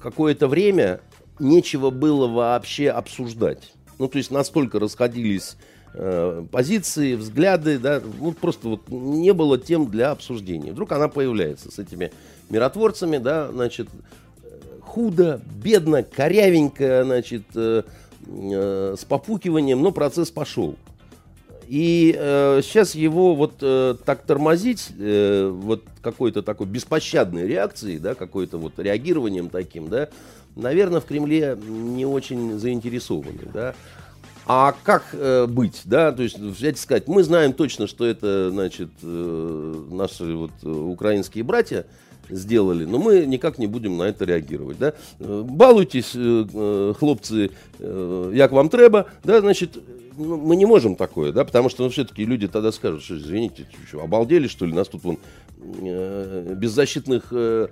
[0.02, 1.02] какое-то время
[1.40, 3.74] нечего было вообще обсуждать.
[4.00, 5.58] Ну, то есть настолько расходились
[5.94, 10.72] э, позиции, взгляды, да, ну, просто вот не было тем для обсуждения.
[10.72, 12.12] Вдруг она появляется с этими
[12.50, 13.88] миротворцами, да, значит,
[14.82, 17.84] худо, бедно, корявенько, значит, э,
[18.26, 20.76] э, с попукиванием, но процесс пошел.
[21.68, 28.16] И э, сейчас его вот э, так тормозить, э, вот какой-то такой беспощадной реакцией, да,
[28.16, 30.08] какой-то вот реагированием таким, да,
[30.56, 33.76] наверное, в Кремле не очень заинтересованы, да.
[34.50, 38.50] А как э, быть, да, то есть взять и сказать, мы знаем точно, что это,
[38.50, 41.86] значит, э, наши вот э, украинские братья
[42.30, 44.94] сделали, но мы никак не будем на это реагировать, да.
[45.20, 49.78] Э, балуйтесь, э, э, хлопцы, э, як вам треба, да, значит,
[50.18, 53.68] ну, мы не можем такое, да, потому что ну, все-таки люди тогда скажут, что, извините,
[53.88, 55.20] что, обалдели, что ли, нас тут вон
[55.60, 57.68] э, беззащитных, э,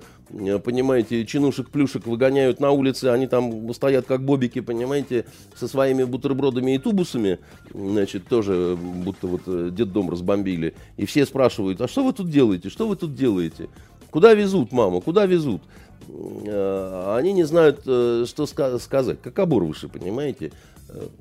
[0.63, 6.77] понимаете, чинушек-плюшек выгоняют на улице, они там стоят как бобики, понимаете, со своими бутербродами и
[6.77, 7.39] тубусами,
[7.73, 12.69] значит, тоже будто вот э, дом разбомбили, и все спрашивают, а что вы тут делаете,
[12.69, 13.69] что вы тут делаете?
[14.15, 15.61] Куда везут, мама, куда везут?
[16.07, 20.53] Э, они не знают, э, что сказать, как оборвыши, понимаете?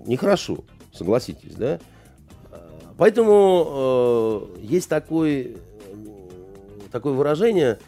[0.07, 0.59] Нехорошо
[0.93, 1.81] согласитесь, да?
[2.97, 5.57] Поэтому э, есть такой,
[6.93, 7.81] такое выражение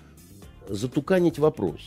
[0.68, 1.82] «затуканить вопрос».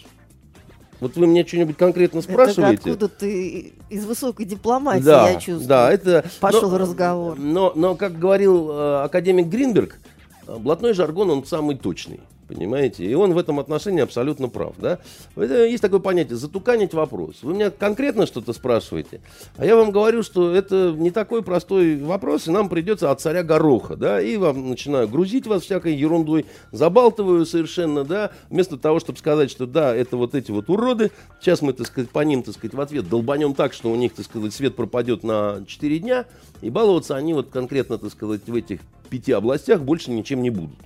[1.01, 2.75] Вот вы меня что-нибудь конкретно спрашиваете.
[2.75, 5.67] Это откуда ты из высокой дипломатии, да, я чувствую.
[5.67, 6.23] Да, это...
[6.39, 7.37] Пошел но, разговор.
[7.37, 9.99] Но, но, как говорил э, академик Гринберг,
[10.47, 12.21] блатной жаргон, он самый точный.
[12.49, 13.05] Понимаете?
[13.05, 14.73] И он в этом отношении абсолютно прав.
[14.79, 14.97] Да?
[15.35, 17.35] Это есть такое понятие затуканить вопрос.
[17.43, 19.21] Вы меня конкретно что-то спрашиваете,
[19.57, 23.43] а я вам говорю, что это не такой простой вопрос, и нам придется от царя
[23.43, 23.95] гороха.
[23.95, 24.19] Да?
[24.19, 29.67] И вам начинаю грузить вас всякой ерундой, забалтываю совершенно, да, вместо того, чтобы сказать, что
[29.67, 32.81] да, это вот эти вот уроды, сейчас мы, так сказать, по ним, так сказать, в
[32.81, 36.25] ответ долбанем так, что у них, так сказать, свет пропадет на 4 дня,
[36.61, 38.79] и баловаться они вот конкретно, так сказать, в этих
[39.11, 40.77] пяти областях больше ничем не будут.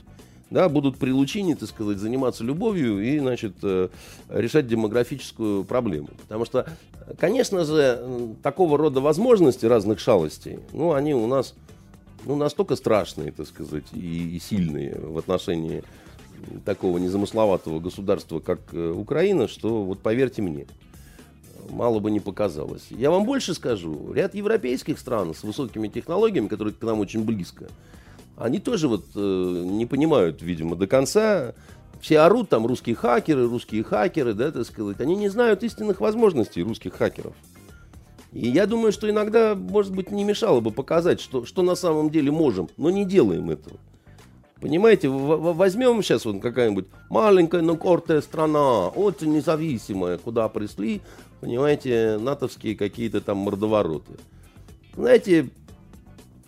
[0.53, 3.89] Да, будут при лучине, так сказать, заниматься любовью и, значит, э,
[4.29, 6.09] решать демографическую проблему.
[6.21, 6.67] Потому что,
[7.17, 11.55] конечно же, такого рода возможности разных шалостей, ну, они у нас
[12.25, 15.83] ну, настолько страшные, так сказать, и, и сильные в отношении
[16.65, 20.67] такого незамысловатого государства, как э, Украина, что вот поверьте мне,
[21.67, 22.85] мало бы не показалось.
[22.91, 27.69] Я вам больше скажу, ряд европейских стран с высокими технологиями, которые к нам очень близко,
[28.37, 31.53] они тоже вот э, не понимают, видимо, до конца.
[32.01, 34.99] Все орут там русские хакеры, русские хакеры, да, так сказать.
[34.99, 37.33] Они не знают истинных возможностей русских хакеров.
[38.33, 42.09] И я думаю, что иногда, может быть, не мешало бы показать, что, что на самом
[42.09, 43.77] деле можем, но не делаем этого.
[44.59, 51.01] Понимаете, возьмем сейчас вот какая-нибудь маленькая, но кортая страна, очень независимая, куда пришли,
[51.41, 54.13] понимаете, натовские какие-то там мордовороты.
[54.95, 55.49] Знаете,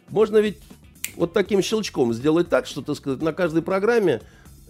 [0.10, 0.60] можно ведь
[1.16, 4.22] вот таким щелчком сделать так, что, так сказать, на каждой программе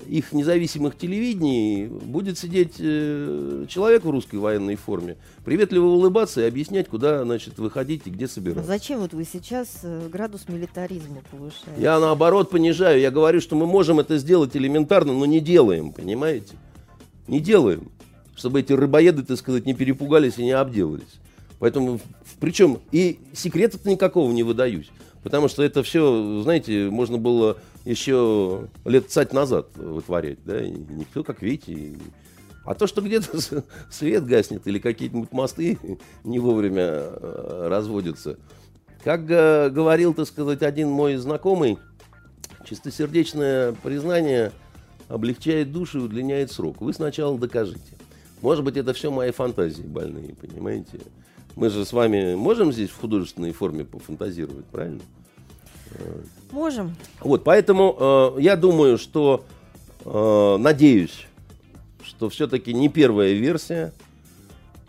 [0.07, 5.15] их независимых телевидений будет сидеть э, человек в русской военной форме,
[5.45, 8.63] приветливо улыбаться и объяснять, куда, значит, выходить и где собираться.
[8.63, 11.81] А зачем вот вы сейчас э, градус милитаризма повышаете?
[11.81, 12.99] Я наоборот понижаю.
[12.99, 16.55] Я говорю, что мы можем это сделать элементарно, но не делаем, понимаете?
[17.27, 17.89] Не делаем.
[18.35, 21.19] Чтобы эти рыбоеды, так сказать, не перепугались и не обделались.
[21.59, 22.01] Поэтому,
[22.41, 24.91] причем, и секрета никакого не выдаюсь.
[25.25, 31.23] Потому что это все, знаете, можно было еще лет цать назад вытворять, да, и никто,
[31.23, 31.97] как видите,
[32.63, 33.39] а то, что где-то
[33.89, 35.79] свет гаснет или какие-нибудь мосты
[36.23, 38.37] не вовремя э, разводятся.
[39.03, 41.79] Как говорил, так сказать, один мой знакомый,
[42.63, 44.51] чистосердечное признание
[45.07, 46.81] облегчает душу и удлиняет срок.
[46.81, 47.97] Вы сначала докажите.
[48.41, 50.99] Может быть, это все мои фантазии больные, понимаете?
[51.55, 55.01] Мы же с вами можем здесь в художественной форме пофантазировать, правильно?
[56.51, 56.95] Можем.
[57.21, 57.95] Вот, поэтому
[58.37, 59.45] э, я думаю, что,
[60.03, 61.25] э, надеюсь,
[62.03, 63.93] что все-таки не первая версия.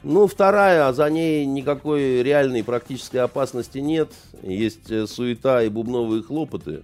[0.03, 4.11] Ну, вторая, а за ней никакой реальной практической опасности нет.
[4.43, 6.83] Есть э, суета и бубновые хлопоты.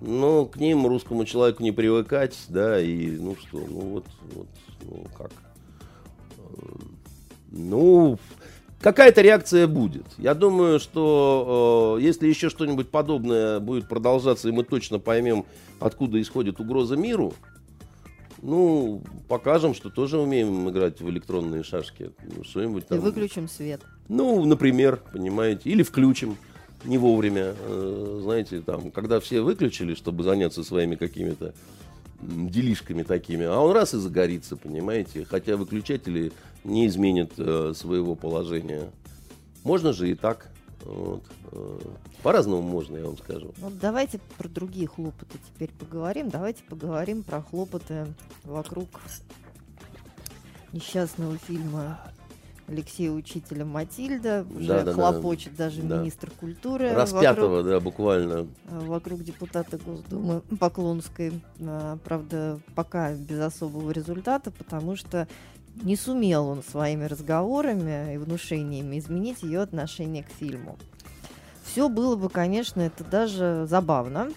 [0.00, 4.46] Но к ним русскому человеку не привыкать, да, и ну что, ну вот, вот,
[4.82, 5.30] ну как.
[7.50, 8.18] Ну,
[8.86, 10.06] какая-то реакция будет.
[10.16, 15.44] Я думаю, что э, если еще что-нибудь подобное будет продолжаться, и мы точно поймем,
[15.80, 17.34] откуда исходит угроза миру,
[18.42, 22.12] ну, покажем, что тоже умеем играть в электронные шашки.
[22.22, 22.98] Ну, что-нибудь там.
[22.98, 23.80] И выключим свет.
[24.08, 26.36] Ну, например, понимаете, или включим
[26.84, 27.56] не вовремя.
[27.58, 31.54] Э, знаете, там, когда все выключили, чтобы заняться своими какими-то
[32.22, 36.30] делишками такими, а он раз и загорится, понимаете, хотя выключатели
[36.66, 38.90] не изменят э, своего положения.
[39.64, 40.50] Можно же и так.
[40.84, 41.22] Вот.
[41.52, 41.78] Э,
[42.22, 43.52] по-разному можно, я вам скажу.
[43.58, 46.28] Ну, давайте про другие хлопоты теперь поговорим.
[46.28, 48.06] Давайте поговорим про хлопоты
[48.44, 48.88] вокруг
[50.72, 52.00] несчастного фильма
[52.68, 55.64] Алексея Учителя Матильда, уже да, да, хлопочет да.
[55.64, 56.00] даже да.
[56.00, 56.92] министр культуры.
[56.92, 58.46] Распятого, вокруг, да, буквально.
[58.68, 61.40] Э, вокруг депутата Госдумы Поклонской.
[61.58, 65.28] Э, правда, пока без особого результата, потому что
[65.82, 70.76] не сумел он своими разговорами и внушениями изменить ее отношение к фильму.
[71.64, 74.30] Все было бы, конечно, это даже забавно,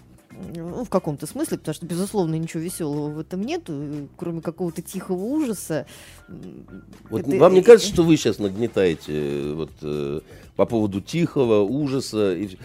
[0.55, 3.69] ну, в каком-то смысле, потому что, безусловно, ничего веселого в этом нет,
[4.17, 5.85] кроме какого-то тихого ужаса.
[7.09, 7.37] Вот это...
[7.37, 10.21] Вам не кажется, что вы сейчас нагнетаете э, вот, э,
[10.55, 12.35] по поводу тихого ужаса?
[12.35, 12.57] И...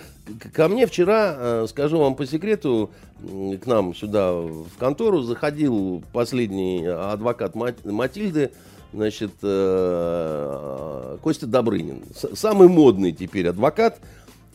[0.53, 6.87] Ко мне вчера, э, скажу вам по секрету, к нам сюда в контору заходил последний
[6.87, 8.51] адвокат Матильды,
[8.93, 12.03] значит, э, Костя Добрынин.
[12.35, 13.99] Самый модный теперь адвокат–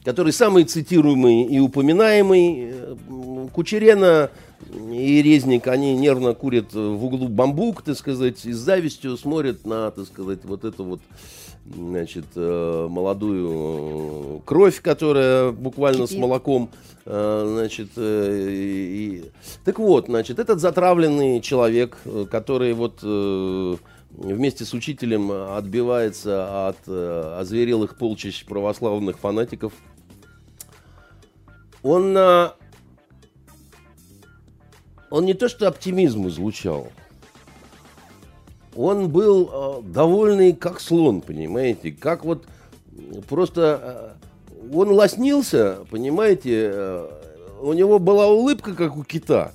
[0.04, 2.72] который самый цитируемый и упоминаемый.
[2.72, 2.96] Э,
[3.54, 4.30] Кучерена
[4.92, 9.90] и Резник, они нервно курят в углу бамбук, так сказать, и с завистью смотрят на,
[9.92, 11.02] так сказать, вот эту вот
[11.66, 16.70] значит, э, молодую кровь, которая буквально с молоком,
[17.06, 19.26] э, значит, и...
[19.66, 21.98] так вот, значит, этот затравленный человек,
[22.32, 29.74] который вот вместе с учителем отбивается от озверелых полчищ православных фанатиков,
[31.82, 32.18] он,
[35.10, 36.92] он не то что оптимизм излучал,
[38.76, 42.46] он был а, довольный как слон, понимаете, как вот
[43.28, 44.16] просто а,
[44.74, 47.06] он лоснился, понимаете,
[47.62, 49.52] у него была улыбка, как у кита,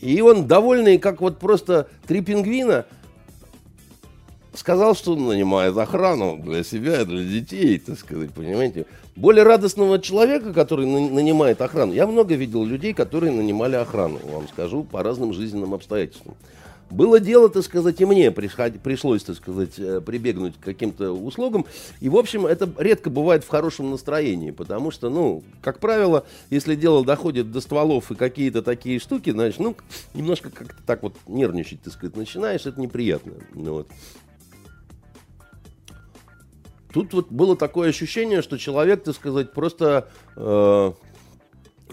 [0.00, 2.86] и он довольный, как вот просто три пингвина,
[4.54, 8.86] сказал, что нанимает охрану для себя и для детей, так сказать, понимаете.
[9.16, 11.92] Более радостного человека, который нанимает охрану.
[11.92, 16.34] Я много видел людей, которые нанимали охрану, вам скажу, по разным жизненным обстоятельствам.
[16.90, 21.64] Было дело, так сказать, и мне пришлось, так сказать, э, прибегнуть к каким-то услугам.
[22.00, 26.74] И, в общем, это редко бывает в хорошем настроении, потому что, ну, как правило, если
[26.74, 29.76] дело доходит до стволов и какие-то такие штуки, значит, ну,
[30.14, 33.34] немножко как-то так вот нервничать, так сказать, начинаешь, это неприятно.
[33.54, 33.88] Ну, вот.
[36.92, 40.92] Тут вот было такое ощущение, что человек, так сказать, просто, э,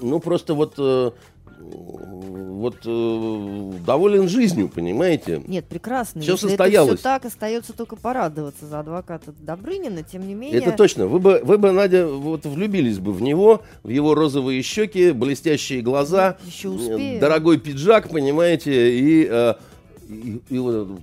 [0.01, 0.73] ну, просто вот...
[0.79, 1.11] Э,
[1.59, 5.41] вот э, доволен жизнью, понимаете?
[5.47, 6.21] Нет, прекрасно.
[6.21, 6.93] Все Если состоялось.
[6.93, 10.59] Это все так, остается только порадоваться за адвоката Добрынина, тем не менее...
[10.59, 11.07] Это точно.
[11.07, 15.81] Вы бы, вы бы, Надя, вот влюбились бы в него, в его розовые щеки, блестящие
[15.81, 17.19] глаза, Еще успею.
[17.19, 19.27] дорогой пиджак, понимаете, и...
[19.29, 19.55] Э,
[20.09, 21.01] и, и вот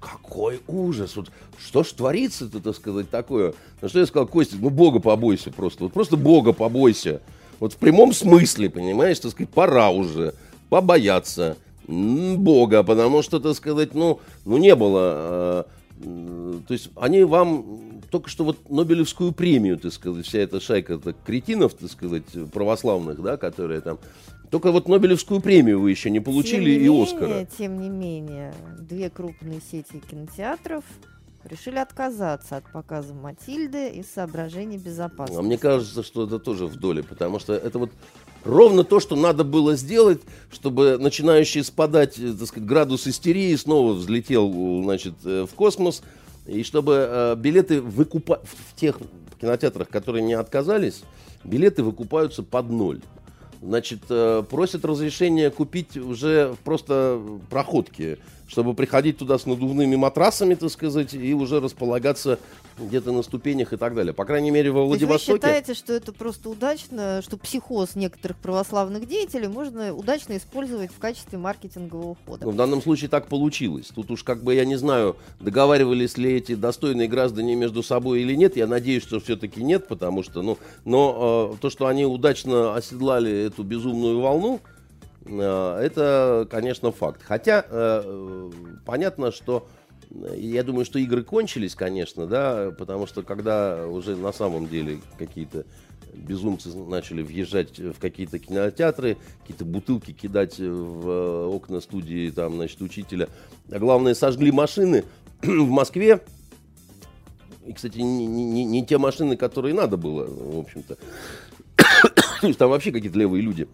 [0.00, 1.16] какой ужас!
[1.16, 1.28] Вот
[1.58, 3.54] что ж творится-то, так сказать, такое?
[3.80, 5.84] На что я сказал, Костя, ну Бога побойся просто.
[5.84, 7.20] Вот просто Бога побойся.
[7.60, 10.34] Вот в прямом смысле, понимаешь, так сказать, пора уже
[10.68, 11.56] побояться
[11.86, 15.66] Бога, потому что, так сказать, ну, ну не было.
[16.02, 20.98] Э, то есть они вам только что вот Нобелевскую премию, так сказать, вся эта шайка
[20.98, 23.98] так, кретинов, так сказать, православных, да, которые там
[24.50, 27.46] только вот Нобелевскую премию вы еще не получили тем не и менее, Оскара.
[27.58, 30.84] Тем не менее, две крупные сети кинотеатров
[31.44, 35.38] решили отказаться от показа Матильды из соображений безопасности.
[35.38, 37.90] А мне кажется, что это тоже в доле, потому что это вот
[38.44, 40.20] ровно то, что надо было сделать,
[40.50, 46.02] чтобы начинающий спадать, э, так сказать, градус истерии снова взлетел, значит, э, в космос,
[46.46, 48.98] и чтобы э, билеты выкупать в тех
[49.40, 51.02] кинотеатрах, которые не отказались,
[51.44, 53.00] билеты выкупаются под ноль
[53.62, 60.70] значит, э, просят разрешения купить уже просто проходки, чтобы приходить туда с надувными матрасами, так
[60.70, 62.38] сказать, и уже располагаться
[62.78, 64.12] где-то на ступенях и так далее.
[64.12, 65.32] По крайней мере, во Владивостоке...
[65.32, 70.98] вы считаете, что это просто удачно, что психоз некоторых православных деятелей можно удачно использовать в
[70.98, 72.46] качестве маркетингового хода?
[72.46, 73.90] Ну, в данном случае так получилось.
[73.94, 78.34] Тут уж как бы, я не знаю, договаривались ли эти достойные граждане между собой или
[78.34, 78.56] нет.
[78.56, 83.47] Я надеюсь, что все-таки нет, потому что, ну, но э, то, что они удачно оседлали
[83.48, 84.60] эту безумную волну,
[85.24, 87.22] э, это, конечно, факт.
[87.22, 88.50] Хотя э,
[88.84, 89.66] понятно, что
[90.36, 95.66] я думаю, что игры кончились, конечно, да, потому что когда уже на самом деле какие-то
[96.14, 102.80] безумцы начали въезжать в какие-то кинотеатры, какие-то бутылки кидать в э, окна студии, там, значит,
[102.80, 103.28] учителя,
[103.70, 105.04] а главное, сожгли машины
[105.42, 106.20] в Москве,
[107.66, 110.96] и, кстати, не, не, не те машины, которые надо было, в общем-то.
[112.40, 113.68] Там вообще какие-то левые люди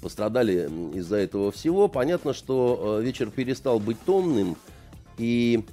[0.00, 1.88] пострадали из-за этого всего.
[1.88, 4.56] Понятно, что э, вечер перестал быть томным,
[5.16, 5.64] и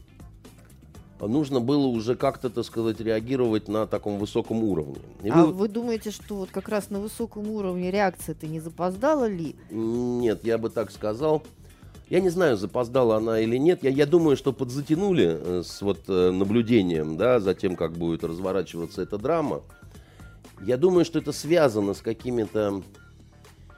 [1.19, 5.01] нужно было уже как-то, так сказать, реагировать на таком высоком уровне.
[5.23, 5.53] И а вы...
[5.53, 9.55] вы думаете, что вот как раз на высоком уровне реакция-то не запоздала ли?
[9.69, 11.43] Нет, я бы так сказал.
[12.09, 13.83] Я не знаю, запоздала она или нет.
[13.83, 18.23] Я, я думаю, что подзатянули э, с вот э, наблюдением, да, за тем, как будет
[18.23, 19.61] разворачиваться эта драма.
[20.63, 22.83] Я думаю, что это связано с какими-то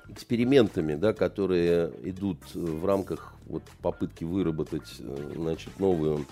[0.09, 6.25] экспериментами, да, которые идут в рамках вот, попытки выработать э, значит, новую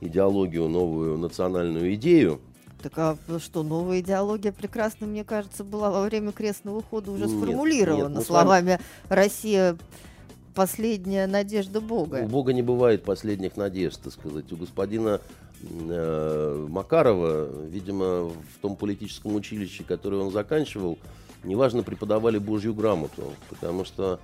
[0.00, 2.40] идеологию, новую национальную идею.
[2.82, 8.08] Так а что, новая идеология прекрасно, мне кажется, была во время крестного хода уже сформулирована
[8.08, 8.78] нет, ну, словами
[9.08, 9.76] «Россия
[10.54, 12.22] последняя надежда Бога».
[12.24, 14.52] У Бога не бывает последних надежд, так сказать.
[14.52, 15.20] У господина
[15.62, 20.98] Макарова, видимо, в том политическом училище, которое он заканчивал,
[21.44, 24.20] неважно, преподавали Божью грамоту, потому что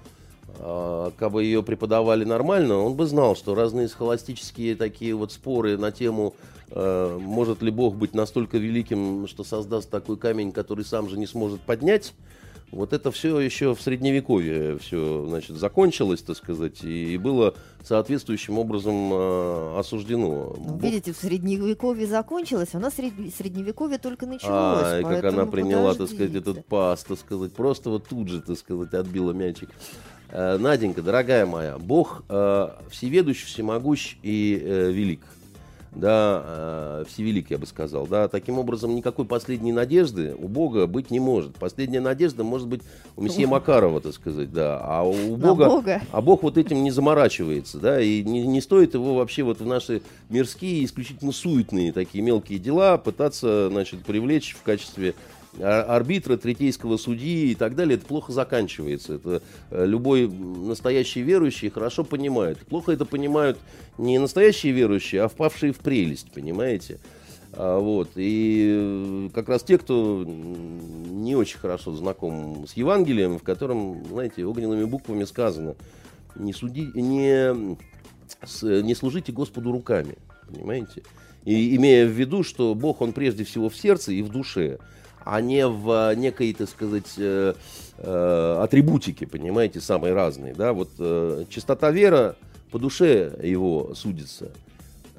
[0.58, 5.78] а, как бы ее преподавали нормально, он бы знал, что разные схоластические такие вот споры
[5.78, 6.34] на тему,
[6.70, 11.26] э, может ли Бог быть настолько великим, что создаст такой камень, который сам же не
[11.26, 12.12] сможет поднять,
[12.72, 17.54] вот это все еще в средневековье все, значит, закончилось, так сказать, и было
[17.84, 20.56] соответствующим образом э, осуждено.
[20.58, 24.84] Ну, видите, в средневековье закончилось, а у нас средневековье только началось.
[24.84, 28.40] А, и как она приняла, так сказать, этот пас, так сказать, просто вот тут же,
[28.40, 29.68] так сказать, отбила мячик.
[30.30, 35.20] Э, Наденька, дорогая моя, Бог э, всеведущ, всемогущ и э, велик
[35.94, 41.10] да, э, всевелик, я бы сказал, да, таким образом никакой последней надежды у Бога быть
[41.10, 41.56] не может.
[41.56, 42.80] Последняя надежда может быть
[43.16, 46.90] у месье Макарова, так сказать, да, а у Бога, Бога, а Бог вот этим не
[46.90, 52.24] заморачивается, да, и не, не стоит его вообще вот в наши мирские, исключительно суетные такие
[52.24, 55.14] мелкие дела пытаться, значит, привлечь в качестве
[55.60, 59.14] арбитра, третейского судьи и так далее, это плохо заканчивается.
[59.14, 62.58] Это э, любой настоящий верующий хорошо понимает.
[62.60, 63.58] Плохо это понимают
[63.98, 67.00] не настоящие верующие, а впавшие в прелесть, понимаете?
[67.52, 68.10] А, вот.
[68.16, 74.46] И э, как раз те, кто не очень хорошо знаком с Евангелием, в котором, знаете,
[74.46, 75.76] огненными буквами сказано,
[76.34, 77.76] не, суди, не,
[78.82, 80.16] не служите Господу руками,
[80.50, 81.02] понимаете?
[81.44, 84.78] И имея в виду, что Бог, Он прежде всего в сердце и в душе,
[85.24, 87.54] а не в некой, так сказать, э,
[87.98, 90.54] э, атрибутике, понимаете, самые разные.
[90.54, 90.72] Да?
[90.72, 92.36] Вот э, чистота вера
[92.70, 94.50] по душе его судится–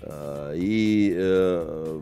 [0.03, 2.01] Э, и э,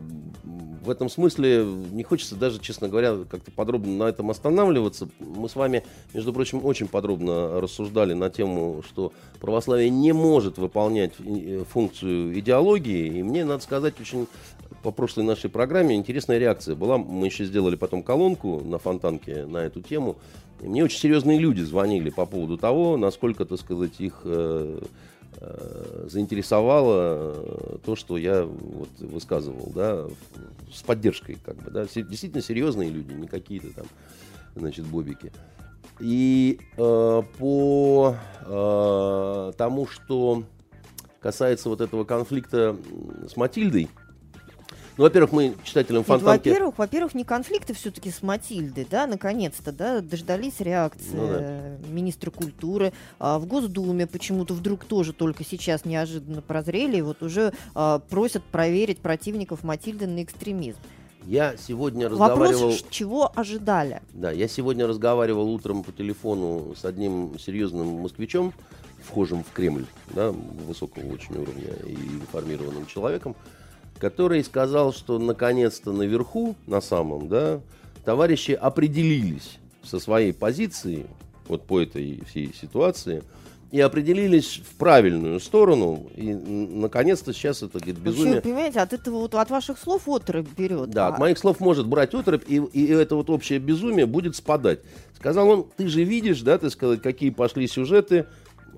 [0.84, 5.08] в этом смысле не хочется даже, честно говоря, как-то подробно на этом останавливаться.
[5.20, 11.12] Мы с вами, между прочим, очень подробно рассуждали на тему, что православие не может выполнять
[11.20, 13.18] э, функцию идеологии.
[13.18, 14.26] И мне, надо сказать, очень
[14.82, 16.98] по прошлой нашей программе интересная реакция была.
[16.98, 20.16] Мы еще сделали потом колонку на Фонтанке на эту тему.
[20.60, 24.24] И мне очень серьезные люди звонили по поводу того, насколько, так сказать, их
[25.44, 30.06] Э, заинтересовало э, то, что я вот высказывал, да,
[30.72, 33.86] с поддержкой, как бы, да, действительно серьезные люди, не какие-то там,
[34.54, 35.32] значит, бобики.
[35.98, 40.44] И э, по э, тому, что
[41.18, 42.76] касается вот этого конфликта
[43.26, 43.88] с Матильдой,
[45.02, 46.48] ну, во-первых, мы читателям Фонтанки...
[46.48, 51.76] Во-первых, во-первых, не конфликты все-таки с Матильдой, да, наконец-то, да, дождались реакции ну, да.
[51.88, 52.92] министра культуры.
[53.18, 58.44] А в Госдуме почему-то вдруг тоже только сейчас неожиданно прозрели, и вот уже а, просят
[58.44, 60.78] проверить противников Матильды на экстремизм.
[61.26, 62.60] Я сегодня разговаривал...
[62.60, 64.02] Вопрос, чего ожидали?
[64.12, 68.52] Да, я сегодня разговаривал утром по телефону с одним серьезным москвичом,
[69.04, 73.34] вхожим в Кремль, да, высокого очень уровня и информированным человеком
[74.02, 77.60] который сказал, что наконец-то наверху, на самом, да,
[78.04, 81.06] товарищи определились со своей позицией,
[81.46, 83.22] вот по этой всей ситуации,
[83.70, 88.40] и определились в правильную сторону, и наконец-то сейчас это говорит, безумие...
[88.40, 90.90] Почему, понимаете, от этого вот, от ваших слов отрыв берет.
[90.90, 91.10] Да, а...
[91.10, 94.80] от моих слов может брать отрыв, и, и это вот общее безумие будет спадать.
[95.14, 98.26] Сказал он, ты же видишь, да, ты сказать, какие пошли сюжеты,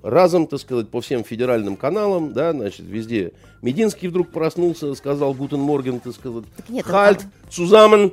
[0.05, 3.33] разом, так сказать, по всем федеральным каналам, да, значит, везде.
[3.61, 6.45] Мединский вдруг проснулся, сказал Guten Morgen, так сказать,
[6.83, 7.51] Halt, а...
[7.51, 8.11] Zusammen,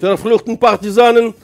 [0.00, 1.34] verfluchten Partisanen,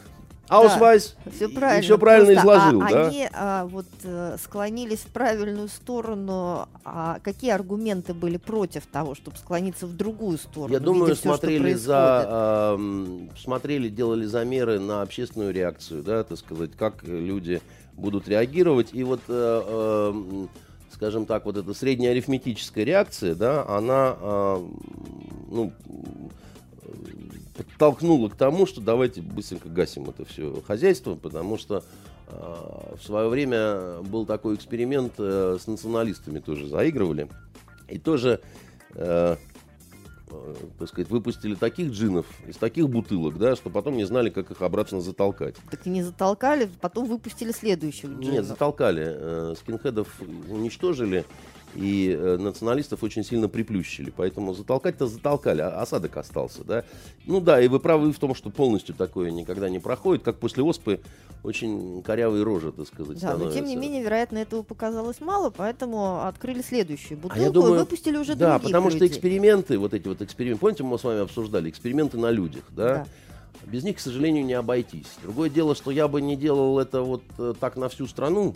[0.49, 1.17] Ausweis.
[1.35, 1.81] Все правильно.
[1.81, 3.07] И все правильно Просто, изложил, а, да?
[3.07, 6.69] Они а, вот э, склонились в правильную сторону.
[6.85, 10.75] А какие аргументы были против того, чтобы склониться в другую сторону?
[10.75, 16.73] Я думаю, все, смотрели за, э, смотрели, делали замеры на общественную реакцию, да, так сказать,
[16.77, 17.63] как люди
[17.97, 18.91] будут реагировать.
[18.93, 20.47] И вот, э, э,
[20.93, 24.67] скажем так, вот эта средняя арифметическая реакция, да, она э,
[25.51, 25.73] ну,
[27.57, 31.85] подтолкнула к тому, что давайте быстренько гасим это все хозяйство, потому что
[32.29, 37.29] э, в свое время был такой эксперимент э, с националистами тоже заигрывали.
[37.89, 38.41] И тоже
[38.95, 39.37] э,
[40.79, 44.63] так сказать, выпустили таких джинов из таких бутылок, да, что потом не знали, как их
[44.63, 45.57] обратно затолкать.
[45.71, 48.33] Так и не затолкали, потом выпустили следующих джинов.
[48.33, 49.05] Нет, затолкали.
[49.07, 50.09] Э, скинхедов
[50.49, 51.25] уничтожили,
[51.75, 54.13] и э, националистов очень сильно приплющили.
[54.15, 56.85] Поэтому затолкать-то затолкали, а осадок остался, да.
[57.27, 60.63] Ну да, и вы правы в том, что полностью такое никогда не проходит, как после
[60.63, 61.01] оспы
[61.43, 63.47] очень корявые рожи, так сказать, Да, становятся.
[63.47, 67.75] но тем не менее, вероятно, этого показалось мало, поэтому открыли следующую бутылку а я думаю,
[67.75, 68.99] и выпустили уже Да, других потому людей.
[68.99, 72.95] что эксперименты, вот эти вот эксперименты, помните, мы с вами обсуждали, эксперименты на людях, да?
[72.95, 73.07] да.
[73.67, 75.07] Без них, к сожалению, не обойтись.
[75.23, 78.55] Другое дело, что я бы не делал это вот э, так на всю страну,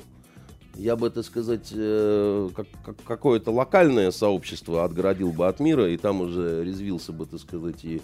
[0.77, 5.97] я бы, так сказать, э, как, как, какое-то локальное сообщество отгородил бы от мира, и
[5.97, 8.03] там уже резвился бы, так сказать, и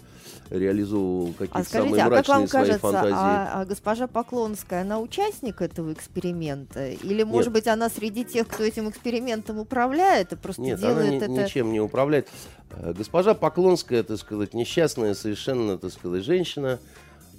[0.49, 3.15] реализовывал какие-то а скажите, самые мрачные а как вам свои кажется, фантазии.
[3.15, 6.89] А, а госпожа Поклонская, она участник этого эксперимента?
[6.89, 7.53] Или, может Нет.
[7.53, 11.43] быть, она среди тех, кто этим экспериментом управляет и просто Нет, делает она это...
[11.43, 12.27] ничем не управляет.
[12.71, 16.79] Э, госпожа Поклонская, так сказать, несчастная совершенно, так сказать, женщина,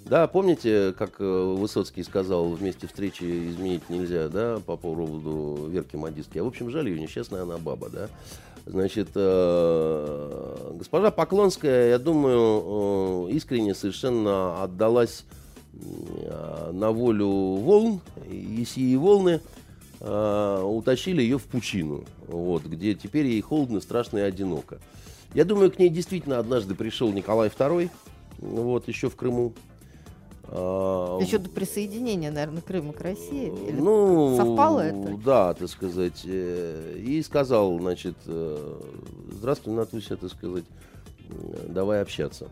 [0.05, 6.36] да, помните, как э, Высоцкий сказал вместе встречи изменить нельзя, да, по поводу Верки Модистки.
[6.38, 8.09] А в общем, жаль ее, несчастная она баба, да.
[8.66, 15.24] Значит, э, госпожа Поклонская, я думаю, э, искренне совершенно отдалась
[16.70, 18.00] на волю волн,
[18.30, 19.40] и сии волны
[19.98, 24.78] утащили ее в пучину, вот, где теперь ей холодно, страшно и одиноко.
[25.34, 27.90] Я думаю, к ней действительно однажды пришел Николай II,
[28.38, 29.55] вот, еще в Крыму,
[30.49, 33.53] а, Еще до присоединения, наверное, Крыма к России?
[33.68, 35.16] Или ну, совпало это?
[35.24, 36.22] Да, так сказать.
[36.24, 38.80] Э, и сказал, значит, э,
[39.32, 40.64] здравствуй, Натуся, так сказать,
[41.68, 42.49] давай общаться.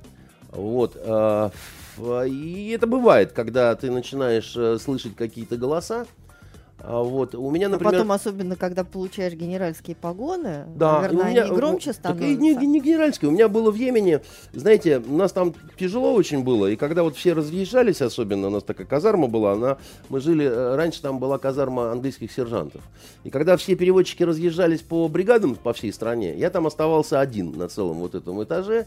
[0.50, 0.96] Вот.
[0.96, 1.50] э,
[1.98, 6.06] ф- И это бывает, когда ты начинаешь э, слышать какие-то голоса.
[6.84, 7.34] А Вот.
[7.36, 7.92] У меня, А например...
[7.92, 12.32] потом, особенно, когда получаешь генеральские погоны, Да, наверное, у меня, они громче так становятся.
[12.32, 13.30] и не, не генеральская.
[13.30, 14.22] У меня было в Йемене,
[14.52, 18.64] знаете, у нас там тяжело очень было, и когда вот все разъезжались, особенно у нас
[18.64, 19.78] такая казарма была, она,
[20.08, 22.82] мы жили, э, раньше там была казарма английских сержантов.
[23.22, 27.68] И когда все переводчики разъезжались по бригадам по всей стране, я там оставался один на
[27.68, 28.86] целом вот этом этаже.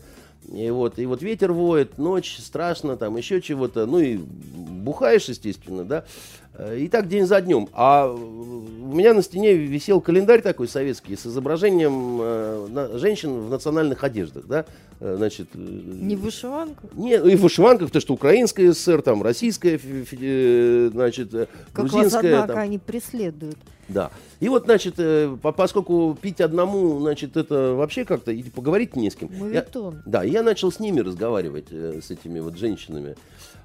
[0.53, 3.85] И вот, и вот ветер воет, ночь, страшно, там еще чего-то.
[3.87, 6.05] Ну и бухаешь, естественно, да.
[6.53, 7.67] Э, И так день за днем.
[7.73, 14.03] А у меня на стене висел календарь такой советский с изображением э, женщин в национальных
[14.03, 14.65] одеждах, да.
[14.99, 16.87] Э, Значит, э, Не в вышиванку?
[16.93, 21.91] не, и в вышиванках, то, что украинская СССР, там, российская, э, значит, э, Как вас,
[21.91, 22.33] грузинская.
[22.35, 22.61] однако, там.
[22.61, 23.57] они преследуют.
[23.87, 24.11] Да.
[24.39, 29.09] И вот, значит, э, по- поскольку пить одному, значит, это вообще как-то, и поговорить не
[29.11, 29.29] с кем.
[29.31, 30.01] Я- Мавитон.
[30.05, 33.15] да, я начал с ними разговаривать, э, с этими вот женщинами.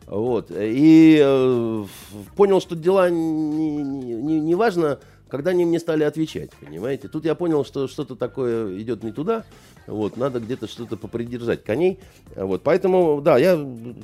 [0.07, 0.51] Вот.
[0.51, 4.99] И э, в- понял, что дела не, не, не- не важно,
[5.29, 7.09] когда они мне стали отвечать, понимаете.
[7.09, 9.45] Тут я понял, что что-то такое идет не туда.
[9.87, 11.99] Вот, надо где-то что-то попридержать коней.
[12.37, 13.57] Вот, поэтому, да, я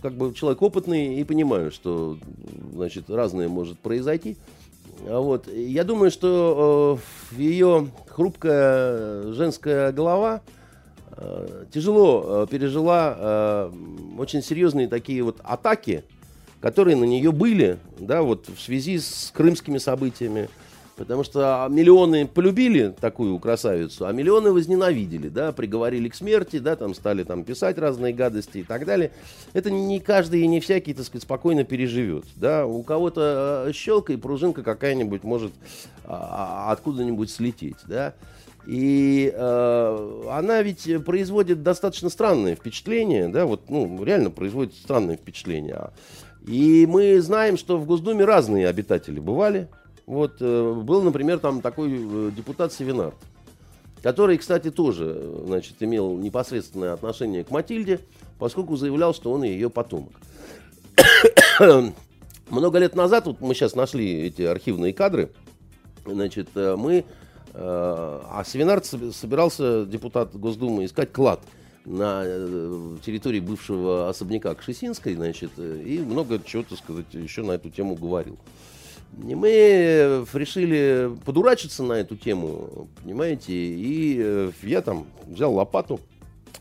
[0.02, 2.16] как бы человек опытный и понимаю, что,
[2.72, 4.36] значит, разное может произойти.
[5.04, 5.48] А Вот.
[5.48, 6.98] Я думаю, что
[7.32, 10.40] э, ее хрупкая женская голова
[11.16, 13.72] э, тяжело э, пережила э,
[14.18, 16.04] очень серьезные такие вот атаки,
[16.60, 20.48] которые на нее были, да, вот в связи с крымскими событиями.
[20.96, 26.94] Потому что миллионы полюбили такую красавицу, а миллионы возненавидели, да, приговорили к смерти, да, там
[26.94, 29.10] стали там писать разные гадости и так далее.
[29.52, 32.64] Это не каждый и не всякий, так сказать, спокойно переживет, да.
[32.64, 35.52] У кого-то э, щелка и пружинка какая-нибудь может
[36.04, 38.14] а, а, откуда-нибудь слететь, да.
[38.66, 45.90] И э, она ведь производит достаточно странное впечатление, да, вот, ну, реально производит странное впечатление.
[46.46, 49.68] И мы знаем, что в Госдуме разные обитатели бывали.
[50.06, 53.16] Вот, э, был, например, там такой э, депутат Севинард,
[54.02, 57.98] который, кстати, тоже, значит, имел непосредственное отношение к Матильде,
[58.38, 60.12] поскольку заявлял, что он ее потомок.
[62.50, 65.32] Много лет назад, вот мы сейчас нашли эти архивные кадры,
[66.06, 67.04] значит, э, мы,
[67.58, 71.40] а Севинард соб- собирался, депутат Госдумы, искать клад
[71.86, 72.22] на
[73.02, 78.38] территории бывшего особняка Кшесинской, значит, и много чего, так сказать, еще на эту тему говорил.
[79.24, 86.00] И мы э, решили подурачиться на эту тему, понимаете, и э, я там взял лопату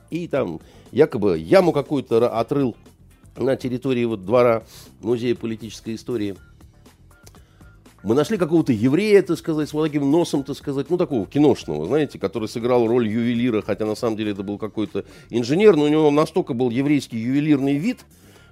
[0.10, 2.78] и там якобы яму какую-то отрыл
[3.36, 4.64] на территории вот двора
[5.02, 6.36] музея политической истории.
[8.04, 11.88] Мы нашли какого-то еврея, так сказать, с вот таким носом, так сказать, ну, такого киношного,
[11.88, 15.88] знаете, который сыграл роль ювелира, хотя на самом деле это был какой-то инженер, но у
[15.88, 18.06] него настолько был еврейский ювелирный вид,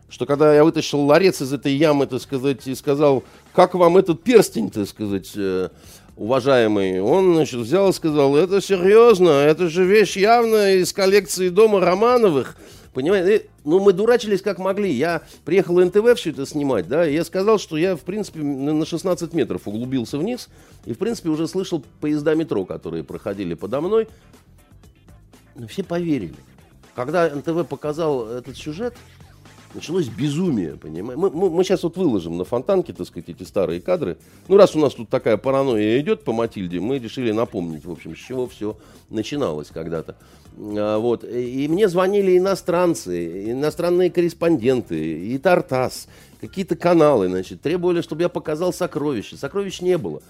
[0.09, 3.23] что когда я вытащил ларец из этой ямы, так сказать, и сказал,
[3.53, 5.69] как вам этот перстень, так сказать, э,
[6.15, 11.79] уважаемый, он, значит, взял и сказал, это серьезно, это же вещь явно из коллекции дома
[11.79, 12.55] Романовых.
[12.93, 14.91] Понимаете, э, ну мы дурачились как могли.
[14.91, 18.85] Я приехал НТВ все это снимать, да, и я сказал, что я, в принципе, на
[18.85, 20.49] 16 метров углубился вниз,
[20.85, 24.07] и, в принципе, уже слышал поезда метро, которые проходили подо мной.
[25.55, 26.35] Но все поверили.
[26.95, 28.95] Когда НТВ показал этот сюжет,
[29.73, 31.21] началось безумие, понимаете.
[31.21, 34.17] Мы, мы, мы сейчас вот выложим на фонтанке, так сказать, эти старые кадры.
[34.47, 38.15] Ну, раз у нас тут такая паранойя идет по Матильде, мы решили напомнить, в общем,
[38.15, 38.77] с чего все
[39.09, 40.15] начиналось когда-то.
[40.57, 41.23] А, Вот.
[41.23, 46.07] И мне звонили иностранцы, иностранные корреспонденты, и Тартас,
[46.47, 49.37] какие-то каналы, значит, требовали, чтобы я показал сокровища.
[49.37, 50.21] Сокровищ не было.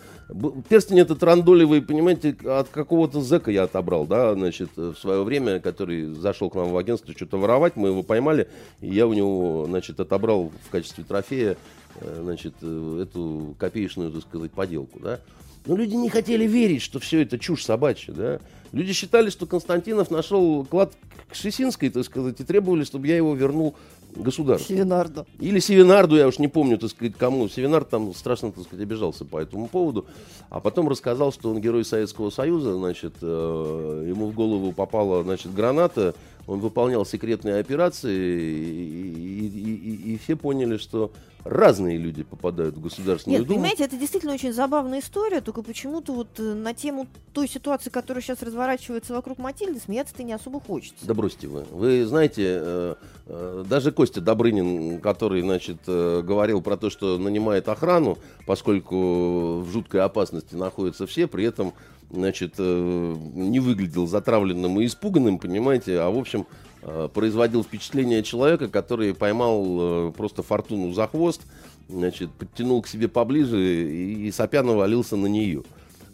[0.70, 6.14] Перстень этот рандолевый, понимаете, от какого-то зэка я отобрал, да, значит, в свое время, который
[6.14, 8.48] зашел к нам в агентство что-то воровать, мы его поймали,
[8.80, 11.58] и я у него, значит, отобрал в качестве трофея,
[11.96, 15.20] э, значит, э, эту копеечную, так сказать, поделку, да.
[15.66, 18.40] Но люди не хотели верить, что все это чушь собачья, да.
[18.74, 20.94] Люди считали, что Константинов нашел клад
[21.30, 23.76] к Шесинской, так сказать, и требовали, чтобы я его вернул
[24.16, 24.76] государству.
[24.76, 25.26] Севинарду.
[25.40, 27.48] Или Севинарду, я уж не помню, так сказать, кому.
[27.48, 30.06] Севинард там страшно, так сказать, обижался по этому поводу.
[30.50, 35.54] А потом рассказал, что он герой Советского Союза, значит, э, ему в голову попала, значит,
[35.54, 36.14] граната,
[36.48, 41.12] он выполнял секретные операции, и, и- и- и все поняли, что
[41.46, 43.60] разные люди попадают в Государственную Нет, Думу.
[43.60, 48.22] понимаете, это действительно очень забавная история, только почему-то вот э, на тему той ситуации, которая
[48.24, 51.06] сейчас разворачивается вокруг Матильды, смеяться-то не особо хочется.
[51.06, 51.66] Да бросьте вы.
[51.72, 52.96] Вы знаете, э,
[53.28, 60.02] э, даже Костя Добрынин, который, значит, говорил про то, что нанимает охрану, поскольку в жуткой
[60.02, 61.74] опасности находятся все, при этом,
[62.14, 66.46] значит, э, не выглядел затравленным и испуганным, понимаете, а в общем
[66.84, 71.42] э, производил впечатление человека, который поймал э, просто фортуну за хвост,
[71.90, 75.64] значит, подтянул к себе поближе и, сопя навалился на нее.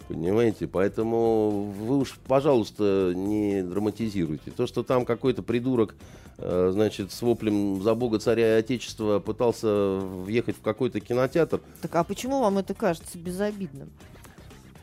[0.08, 0.66] Понимаете?
[0.66, 4.50] Поэтому вы уж, пожалуйста, не драматизируйте.
[4.50, 5.94] То, что там какой-то придурок,
[6.40, 11.62] значит, с воплем за Бога, царя и Отечества пытался въехать в какой-то кинотеатр.
[11.84, 13.92] Так а почему вам это кажется безобидным?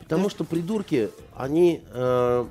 [0.07, 2.45] Потому что придурки, они э,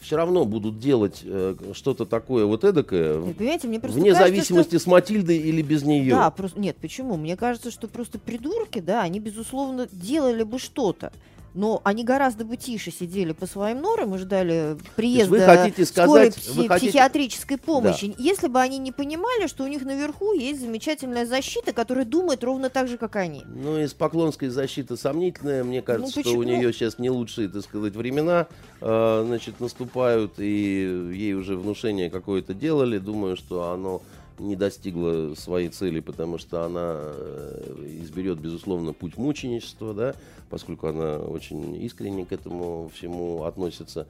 [0.00, 4.76] все равно будут делать э, что-то такое вот эдакое, понимаете, мне просто вне кажется, зависимости
[4.78, 6.14] с Матильдой или без нее.
[6.14, 7.16] Да, просто нет, почему?
[7.16, 11.12] Мне кажется, что просто придурки, да, они безусловно делали бы что-то.
[11.54, 16.32] Но они гораздо бы тише сидели по своим норам и ждали приезда вы хотите скорой
[16.32, 18.14] сказать- пси- вы хотите- психиатрической помощи.
[18.18, 22.70] Если бы они не понимали, что у них наверху есть замечательная защита, которая думает ровно
[22.70, 23.42] так же, как они.
[23.46, 25.62] Ну, из поклонской защиты сомнительная.
[25.62, 28.46] Мне кажется, Ну, что у нее сейчас не лучшие, так сказать, времена,
[28.80, 32.98] э, значит, наступают, и ей уже внушение какое-то делали.
[32.98, 34.00] Думаю, что оно
[34.38, 40.14] не достигло своей цели, потому что она э, изберет, безусловно, путь мученичества, да,
[40.50, 44.06] поскольку она очень искренне к этому всему относится.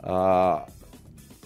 [0.00, 0.68] А,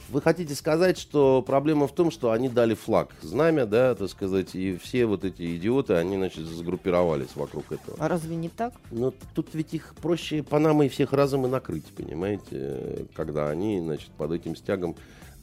[0.09, 4.55] вы хотите сказать, что проблема в том, что они дали флаг, знамя, да, так сказать,
[4.55, 7.97] и все вот эти идиоты, они, значит, сгруппировались вокруг этого.
[7.99, 8.75] А разве не так?
[8.91, 14.33] Но тут ведь их проще Панамой всех разом и накрыть, понимаете, когда они, значит, под
[14.33, 14.95] этим стягом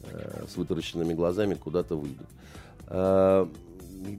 [0.04, 2.26] э, с вытаращенными глазами куда-то выйдут.
[2.88, 3.46] Э,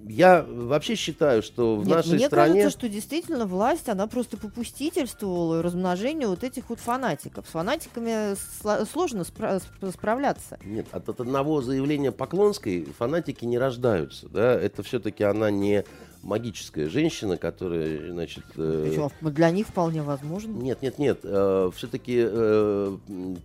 [0.09, 2.53] я вообще считаю, что в Нет, нашей мне стране...
[2.63, 7.45] кажется, что действительно власть, она просто попустительствовала размножению вот этих вот фанатиков.
[7.47, 10.57] С фанатиками сло- сложно спра- сп- справляться.
[10.66, 15.84] Нет, от, от одного заявления Поклонской фанатики не рождаются, да, это все-таки она не
[16.24, 18.43] магическая женщина, которая, значит...
[18.55, 20.51] э, Причем для них вполне возможно.
[20.53, 21.20] Нет, нет, нет.
[21.20, 22.24] все-таки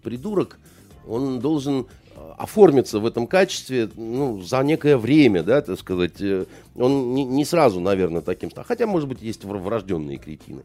[0.02, 0.58] придурок,
[1.06, 6.20] он должен э, оформиться в этом качестве ну, за некое время, да, так сказать.
[6.20, 8.64] Э, Он не, не сразу, наверное, таким стал.
[8.64, 10.62] Хотя, может быть, есть вр- врожденные кретины.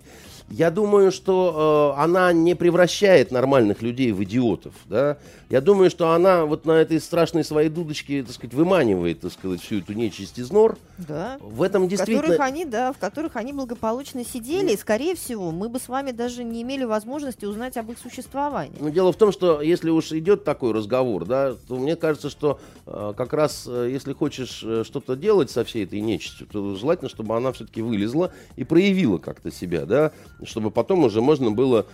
[0.50, 5.18] Я думаю, что э, она не превращает нормальных людей в идиотов, да.
[5.50, 9.62] Я думаю, что она вот на этой страшной своей дудочке, так сказать, выманивает, так сказать,
[9.62, 10.78] всю эту нечисть из нор.
[10.98, 11.38] Да.
[11.41, 12.22] В этом В действительно...
[12.22, 16.12] которых они, да, в которых они благополучно сидели, и, скорее всего, мы бы с вами
[16.12, 18.78] даже не имели возможности узнать об их существовании.
[18.80, 22.60] Ну, дело в том, что если уж идет такой разговор, да, то мне кажется, что
[22.86, 27.10] э, как раз э, если хочешь э, что-то делать со всей этой нечистью, то желательно,
[27.10, 30.12] чтобы она все-таки вылезла и проявила как-то себя, да,
[30.43, 31.86] чтобы потом уже можно было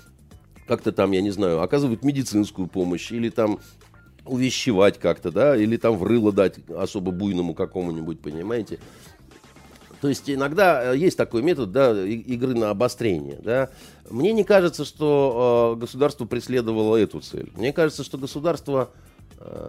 [0.68, 3.60] как-то там, я не знаю, оказывать медицинскую помощь или там
[4.26, 8.80] увещевать как-то, да, или там в рыло дать особо буйному какому-нибудь, понимаете.
[10.02, 13.40] То есть иногда э, есть такой метод да, игры на обострение.
[13.44, 13.70] Да.
[14.10, 17.52] Мне не кажется, что э, государство преследовало эту цель.
[17.56, 18.90] Мне кажется, что государство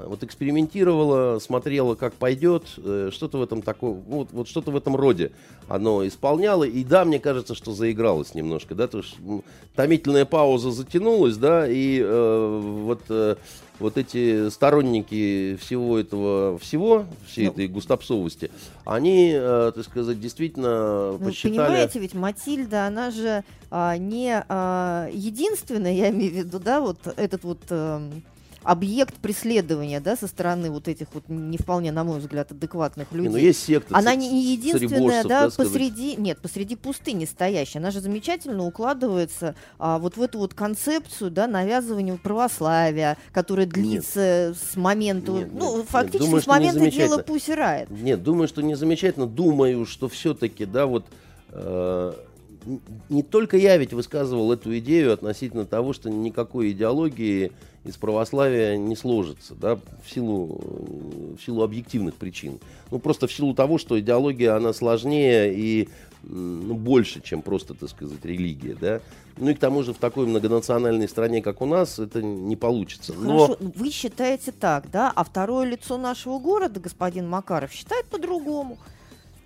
[0.07, 4.77] вот экспериментировало, смотрело, как пойдет, э, что-то в этом таком, ну, вот, вот что-то в
[4.77, 5.33] этом роде
[5.69, 6.65] оно исполняло.
[6.65, 9.17] И да, мне кажется, что заигралось немножко, да, то есть
[9.75, 13.37] томительная пауза затянулась, да, и э, вот э,
[13.79, 17.53] вот эти сторонники всего этого всего, всей Ну.
[17.53, 18.51] этой густопсовости,
[18.85, 21.57] они, э, так сказать, действительно Ну, посчитали...
[21.57, 26.99] понимаете, ведь Матильда, она же а, не а, единственная, я имею в виду, да, вот
[27.17, 28.23] этот вот эм,
[28.63, 33.19] объект преследования, да, со стороны вот этих вот не вполне, на мой взгляд, адекватных Не,
[33.19, 33.31] людей.
[33.31, 35.73] ну, есть секта Она не не единственная, да, сказать.
[35.73, 37.79] посреди, нет, посреди пустыни стоящая.
[37.79, 44.55] Она же замечательно укладывается а, вот в эту вот концепцию, да, навязывания православия, которая длится
[44.55, 47.25] с момента, Нет, ну, нет, фактически думаю, с не момента дела
[47.57, 47.91] Райт.
[47.91, 49.27] Нет, думаю, что не замечательно.
[49.27, 51.07] Думаю, что все-таки, да, вот
[51.51, 52.13] э,
[53.09, 57.53] не только я ведь высказывал эту идею относительно того, что никакой идеологии
[57.85, 62.61] из православия не сложится, да, в силу, э, в силу объективных причин.
[62.91, 65.89] Ну, просто в силу того, что идеология, она сложнее и
[66.23, 69.01] ну, больше, чем просто, так сказать, религия, да.
[69.39, 73.13] Ну и к тому же в такой многонациональной стране, как у нас, это не получится.
[73.15, 73.47] Но...
[73.47, 78.79] Хорошо, ну, вы считаете так, да, а второе лицо нашего города, господин Макаров, считает по-другому.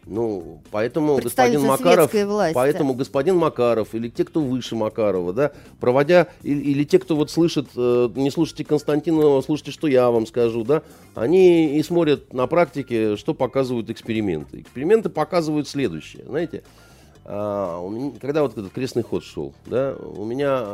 [0.07, 2.55] Ну, поэтому господин Макаров, власти.
[2.55, 7.29] поэтому господин Макаров или те, кто выше Макарова, да, проводя или, или те, кто вот
[7.29, 10.83] слышит, э, не слушайте Константинова, слушайте, что я вам скажу, да,
[11.17, 14.61] они и смотрят на практике, что показывают эксперименты.
[14.61, 16.63] Эксперименты показывают следующее, знаете,
[17.25, 20.65] а, у меня- когда вот этот крестный ход шел, да, у меня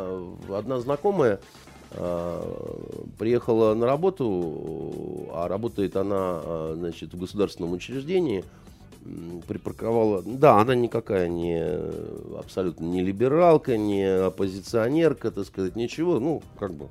[0.55, 1.39] одна знакомая
[1.95, 8.43] а, приехала на работу, а работает она, а, значит, в государственном учреждении,
[9.47, 10.21] припарковала.
[10.25, 16.19] Да, она никакая не э, абсолютно не либералка, не оппозиционерка, так сказать, ничего.
[16.19, 16.87] Ну, как бы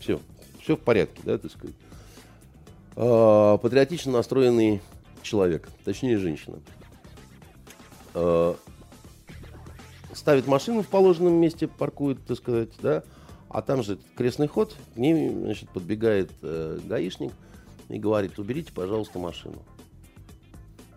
[0.00, 0.20] все,
[0.62, 1.76] все в порядке, да, так сказать.
[2.96, 4.80] э, патриотично настроенный
[5.22, 6.60] человек, точнее женщина,
[8.14, 8.54] э,
[10.14, 13.02] ставит машину в положенном месте, паркует, так сказать, да,
[13.48, 17.32] а там же крестный ход, к ней, значит, подбегает э, гаишник
[17.88, 19.62] и говорит, уберите, пожалуйста, машину.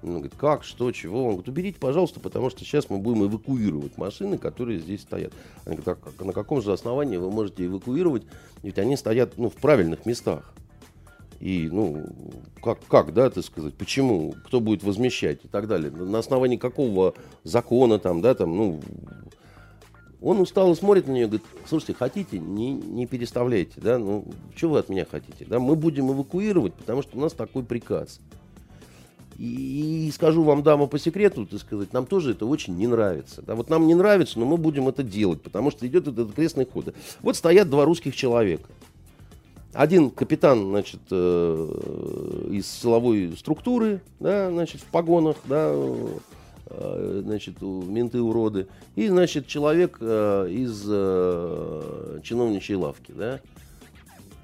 [0.04, 1.26] Он говорит, как, что, чего?
[1.26, 5.34] Он говорит, уберите, пожалуйста, потому что сейчас мы будем эвакуировать машины, которые здесь стоят.
[5.66, 8.24] Они говорят, а на каком же основании вы можете эвакуировать?
[8.64, 10.54] Ведь они стоят ну, в правильных местах.
[11.40, 12.06] И, ну,
[12.64, 15.92] как, как, да, так сказать, почему, кто будет возмещать и так далее.
[15.92, 18.80] На основании какого закона там, да, там, ну,
[20.22, 24.26] он устало смотрит на нее и говорит, слушайте, хотите, не, не переставляйте, да, ну,
[24.56, 28.20] что вы от меня хотите, да, мы будем эвакуировать, потому что у нас такой приказ.
[29.42, 33.42] И, скажу вам, дама, по секрету, так сказать, нам тоже это очень не нравится.
[33.42, 33.56] Да?
[33.56, 36.94] Вот нам не нравится, но мы будем это делать, потому что идет этот крестный ход.
[37.24, 38.70] Вот стоят два русских человека.
[39.74, 45.74] Один капитан, значит, э, из силовой структуры, да, значит, в погонах, да,
[46.68, 53.40] э, значит, менты уроды, и, значит, человек э, из э, чиновничьей лавки, да.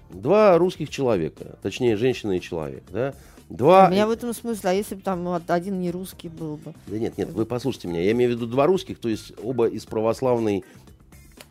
[0.10, 3.14] Два русских человека, точнее, женщина и человек, да.
[3.50, 3.88] Два...
[3.88, 6.74] У меня в этом смысле, а если бы там один не русский был бы?
[6.88, 8.02] Да нет, нет, вы послушайте меня.
[8.02, 10.66] Я имею в виду два русских, то есть оба из православной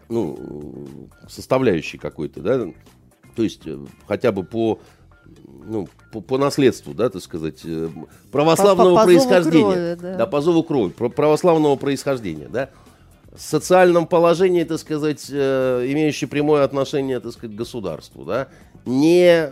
[0.08, 0.78] ну,
[1.28, 2.66] составляющей какой-то, да,
[3.34, 4.78] то есть э, хотя бы по
[5.64, 7.88] ну, по, по наследству, да, так сказать, э,
[8.30, 9.96] православного по, по, по происхождения.
[9.96, 10.16] Крови, да.
[10.18, 12.70] да, по зову крови, православного происхождения, да.
[13.32, 18.48] В социальном положении, так сказать, э, имеющий прямое отношение, так сказать, к государству, да,
[18.84, 19.50] не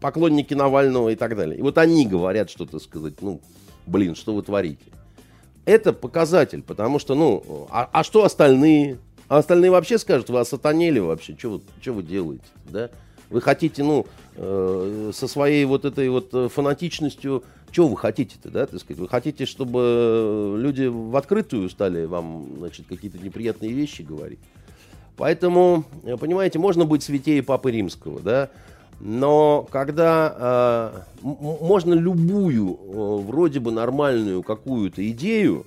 [0.00, 1.58] поклонники Навального и так далее.
[1.58, 3.40] И вот они говорят, что, так сказать, ну,
[3.86, 4.84] блин, что вы творите.
[5.64, 8.98] Это показатель, потому что, ну, а, а что остальные?
[9.28, 12.90] А остальные вообще скажут, вы осатанели вообще, что вы, что вы делаете, да?
[13.28, 18.66] Вы хотите, ну, э, со своей вот этой вот э, фанатичностью, что вы хотите-то, да,
[18.66, 18.98] так сказать?
[18.98, 24.38] Вы хотите, чтобы люди в открытую стали вам, значит, какие-то неприятные вещи говорить?
[25.18, 28.48] Поэтому, э, понимаете, можно быть святее Папы Римского, да,
[29.00, 35.66] но когда э, можно любую э, вроде бы нормальную какую-то идею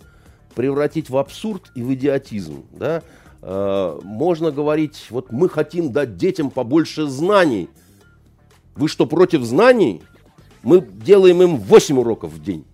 [0.53, 3.03] превратить в абсурд и в идиотизм, да,
[3.41, 7.69] э, можно говорить, вот мы хотим дать детям побольше знаний.
[8.75, 10.01] Вы что, против знаний?
[10.61, 12.65] Мы делаем им 8 уроков в день.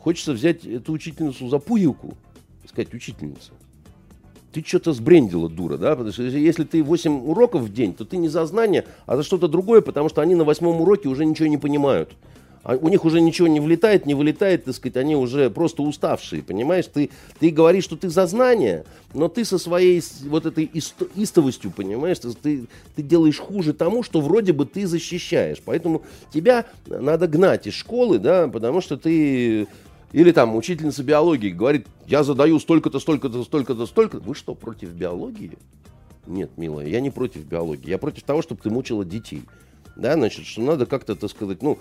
[0.00, 2.16] Хочется взять эту учительницу за пуговку
[2.64, 3.52] и сказать, учительница,
[4.56, 8.16] ты что-то сбрендила, дура, да, потому что если ты 8 уроков в день, то ты
[8.16, 11.48] не за знание, а за что-то другое, потому что они на восьмом уроке уже ничего
[11.48, 12.12] не понимают.
[12.62, 16.42] А у них уже ничего не влетает, не вылетает, так сказать, они уже просто уставшие,
[16.42, 16.86] понимаешь?
[16.86, 20.64] Ты, ты говоришь, что ты за знание, но ты со своей вот этой
[21.14, 25.58] истовостью, понимаешь, ты, ты делаешь хуже тому, что вроде бы ты защищаешь.
[25.64, 26.02] Поэтому
[26.32, 29.68] тебя надо гнать из школы, да, потому что ты
[30.16, 34.18] или там учительница биологии говорит, я задаю столько-то, столько-то, столько-то, столько.
[34.18, 35.58] Вы что, против биологии?
[36.26, 37.90] Нет, милая, я не против биологии.
[37.90, 39.42] Я против того, чтобы ты мучила детей.
[39.94, 41.78] Да, значит, что надо как-то, так сказать, ну,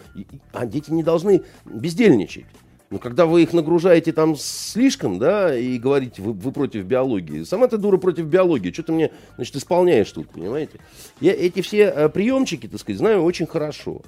[0.51, 2.43] а дети не должны бездельничать.
[2.89, 7.69] Но когда вы их нагружаете там слишком, да, и говорите, вы, вы против биологии, сама
[7.69, 10.81] ты дура против биологии, что ты мне, значит, исполняешь тут, понимаете?
[11.21, 14.01] Я эти все э, приемчики, так сказать, знаю очень хорошо.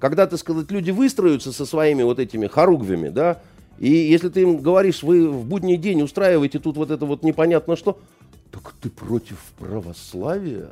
[0.00, 3.40] Когда, так сказать, люди выстроятся со своими вот этими хоругвями, да,
[3.78, 7.76] и если ты им говоришь, вы в будний день устраиваете тут вот это вот непонятно
[7.76, 7.98] что,
[8.50, 10.68] так ты против православия?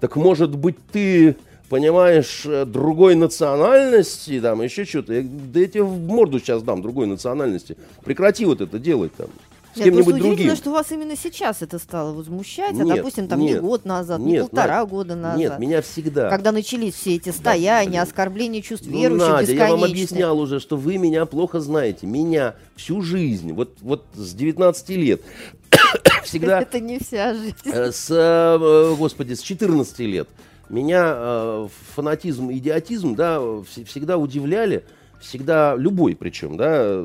[0.00, 1.36] Так может быть ты,
[1.68, 5.22] понимаешь, другой национальности, там еще что-то?
[5.22, 7.76] Да я тебе в морду сейчас дам другой национальности.
[8.04, 9.28] Прекрати вот это делать там
[9.74, 10.56] с кем-нибудь другим.
[10.56, 14.20] что вас именно сейчас это стало возмущать, нет, а, допустим, там нет, не год назад,
[14.20, 15.38] нет, не полтора Надя, года назад.
[15.38, 16.28] Нет, меня всегда.
[16.28, 20.60] Когда начались все эти стояния, да, оскорбления чувств ну, верующих Надя, я вам объяснял уже,
[20.60, 22.06] что вы меня плохо знаете.
[22.06, 25.22] Меня всю жизнь, вот, вот с 19 лет,
[26.24, 26.60] всегда...
[26.60, 27.54] Это не вся жизнь.
[27.66, 30.28] Э, с, э, господи, с 14 лет
[30.70, 33.40] меня э, фанатизм, идиотизм, да,
[33.86, 34.84] всегда удивляли
[35.20, 37.02] всегда, любой причем, да,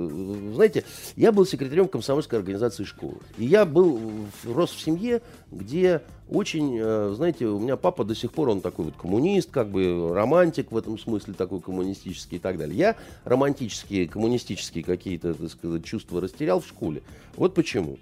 [0.54, 0.84] знаете,
[1.16, 3.18] я был секретарем комсомольской организации школы.
[3.38, 4.00] И я был,
[4.46, 8.86] рос в семье, где очень, э, знаете, у меня папа до сих пор, он такой
[8.86, 12.78] вот коммунист, как бы романтик в этом смысле, такой коммунистический и так далее.
[12.78, 12.96] Я
[13.26, 17.04] романтические, коммунистические какие-то, так сказать, чувства растерял в школе.
[17.36, 17.98] Вот почему.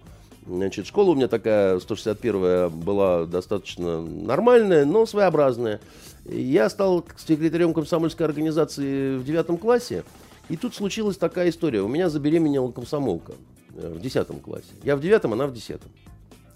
[0.45, 5.79] Значит, школа у меня такая, 161-я, была достаточно нормальная, но своеобразная.
[6.25, 10.03] Я стал секретарем комсомольской организации в девятом классе,
[10.49, 11.81] и тут случилась такая история.
[11.81, 13.33] У меня забеременела комсомолка
[13.75, 14.73] э, в десятом классе.
[14.83, 15.91] Я в девятом, она в десятом.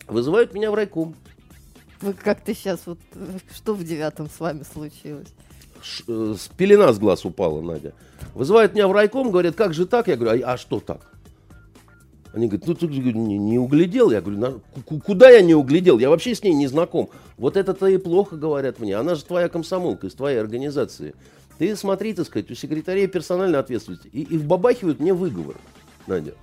[0.08, 1.16] Вызывают меня в райком.
[2.02, 3.00] Вы как-то сейчас, вот
[3.56, 5.28] что в девятом с вами случилось?
[5.82, 7.94] ш- э, с пелена с глаз упала, Надя.
[8.34, 10.08] Вызывают меня в райком, говорят, как же так?
[10.08, 11.12] Я говорю, а, а что так?
[12.34, 14.11] Они говорят, ну ты не, не углядел.
[14.11, 15.97] Я говорю, «На- куда я не углядел?
[15.99, 17.09] Я вообще с ней не знаком.
[17.38, 18.95] Вот это-то и плохо, говорят мне.
[18.95, 21.15] Она же твоя комсомолка из твоей организации.
[21.57, 24.07] Ты смотри, так сказать, у секретарей персональной ответственности.
[24.11, 25.55] И, и вбабахивают мне выговор,
[26.05, 26.34] Надя.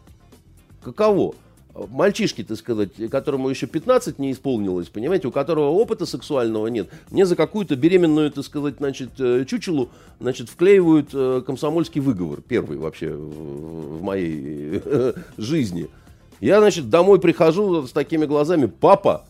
[0.83, 1.35] Каково?
[1.75, 7.27] Мальчишки, так сказать, которому еще 15 не исполнилось, понимаете, у которого опыта сексуального нет, мне
[7.27, 9.89] за какую-то беременную, так сказать, значит, э, чучелу,
[10.21, 15.89] значит, вклеивают э, комсомольский выговор, первый вообще в, в моей э, жизни.
[16.41, 19.25] Я, значит, домой прихожу с такими глазами, папа,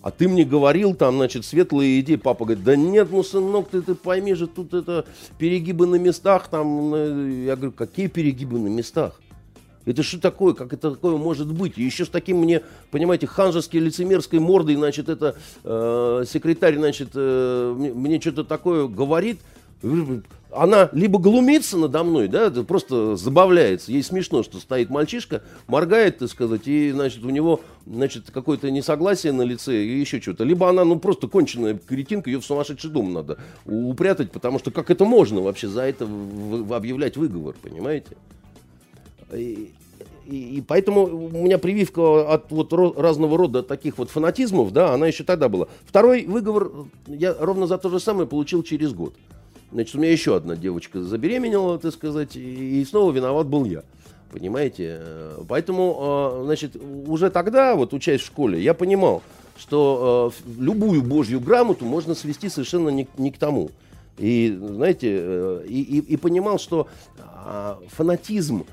[0.00, 2.14] а ты мне говорил там, значит, светлые идеи.
[2.14, 5.04] Папа говорит, да нет, ну, сынок, ты, ты пойми же, тут это
[5.38, 6.46] перегибы на местах.
[6.48, 6.94] Там,
[7.44, 9.20] я говорю, какие перегибы на местах?
[9.88, 10.54] Это что такое?
[10.54, 11.78] Как это такое может быть?
[11.78, 17.74] И еще с таким мне, понимаете, ханжеской лицемерской мордой, значит, это э, секретарь, значит, э,
[17.76, 19.40] мне, мне что-то такое говорит.
[20.50, 23.92] Она либо глумится надо мной, да, просто забавляется.
[23.92, 29.32] Ей смешно, что стоит мальчишка, моргает, так сказать, и, значит, у него, значит, какое-то несогласие
[29.32, 30.44] на лице и еще что-то.
[30.44, 34.90] Либо она, ну, просто конченая кретинка, ее в сумасшедший дом надо упрятать, потому что как
[34.90, 38.16] это можно вообще за это объявлять выговор, понимаете?
[39.32, 39.72] И,
[40.26, 44.92] и- и поэтому у меня прививка от вот ро- разного рода таких вот фанатизмов, да,
[44.94, 45.66] она еще тогда была.
[45.86, 46.70] Второй выговор
[47.06, 49.14] я ровно за то же самое получил через год.
[49.72, 53.82] Значит, у меня еще одна девочка забеременела, так сказать, и снова виноват был я.
[54.32, 54.98] Понимаете?
[55.00, 55.96] Э, Поэтому,
[56.40, 56.76] э, значит,
[57.06, 59.22] уже тогда, вот учась в школе, я понимал,
[59.58, 63.70] что э, любую божью грамоту можно свести совершенно не, не к тому.
[64.18, 68.64] И, знаете, и, и- и понимал, что а, фанатизм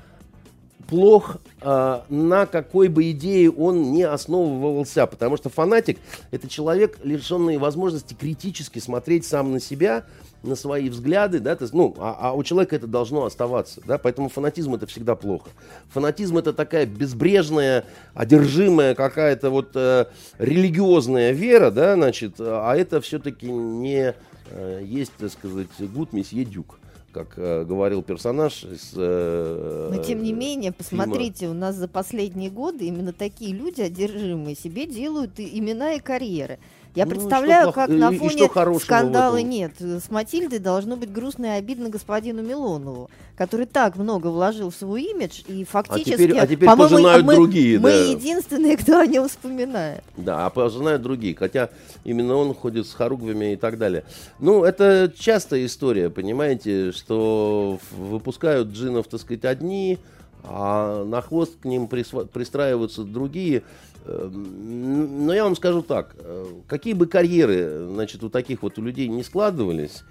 [0.88, 5.06] плох а, на какой бы идее он не основывался.
[5.06, 5.98] Потому что фанатик–
[6.30, 10.04] это человек, лишенный возможности критически смотреть сам на себя,
[10.42, 14.28] на свои взгляды, да, есть, ну, а, а у человека это должно оставаться, да, поэтому
[14.28, 15.50] фанатизм это всегда плохо.
[15.88, 17.84] Фанатизм это такая безбрежная,
[18.14, 20.06] одержимая какая-то вот э,
[20.38, 24.14] религиозная вера, да, значит, а это все-таки не
[24.50, 26.78] э, есть, так сказать, гуд месье дюк
[27.16, 28.92] как э, говорил персонаж из...
[28.94, 31.04] э, Но тем не менее, фильма.
[31.04, 35.98] посмотрите, у нас за последние годы именно такие люди, одержимые себе, делают и имена и
[35.98, 36.58] карьеры.
[36.96, 38.48] Я Ну, представляю, как на фоне
[38.80, 39.72] скандала нет.
[39.78, 45.02] С Матильдой должно быть грустно и обидно господину Милонову, который так много вложил в свой
[45.02, 48.04] имидж, и фактически, теперь- а теперь по-моему, пожинают мы, другие, мы да.
[48.04, 50.02] единственные, кто о нем вспоминает.
[50.16, 51.36] Да, а познают другие.
[51.36, 51.68] Хотя
[52.04, 54.04] именно он ходит с хоругвями и так далее.
[54.38, 59.98] Ну, это частая история, понимаете, что выпускают джинов, так сказать, одни,
[60.44, 63.64] а на хвост к ним пристраиваются другие.
[64.06, 68.82] Эм, Но я вам скажу так, э, какие бы карьеры, значит, у таких вот у
[68.82, 70.04] людей не складывались,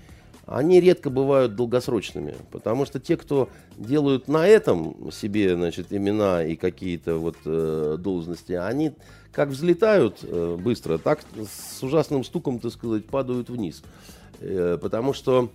[0.45, 6.55] они редко бывают долгосрочными, потому что те, кто делают на этом себе, значит, имена и
[6.55, 8.93] какие-то вот э, должности, они
[9.31, 13.81] как взлетают э, быстро, так с ужасным стуком, так сказать, падают вниз.
[14.39, 15.49] Э, потому что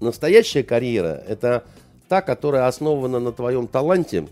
[0.00, 1.64] настоящая карьера– это
[2.08, 4.28] та, которая основана на твоем таланте,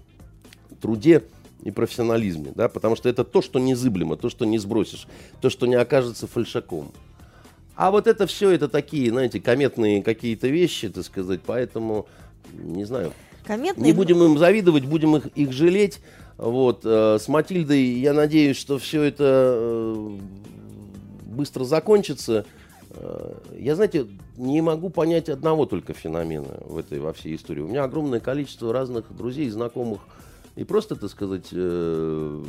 [0.81, 1.23] труде
[1.63, 5.07] и профессионализме, да, потому что это то, что незыблемо, то, что не сбросишь,
[5.41, 6.93] то, что не окажется фальшаком.
[7.75, 12.07] А вот это все, это такие, знаете, кометные какие-то вещи, так сказать, поэтому,
[12.53, 13.13] не знаю,
[13.47, 16.01] Кометный, не будем им завидовать, будем их, их жалеть.
[16.37, 20.11] Вот, э, с Матильдой я надеюсь, что все это э,
[21.27, 22.45] быстро закончится.
[22.91, 27.61] Э, я, знаете, не могу понять одного только феномена в этой во всей истории.
[27.61, 30.01] У меня огромное количество разных друзей, знакомых
[30.57, 32.43] и просто, так сказать, э,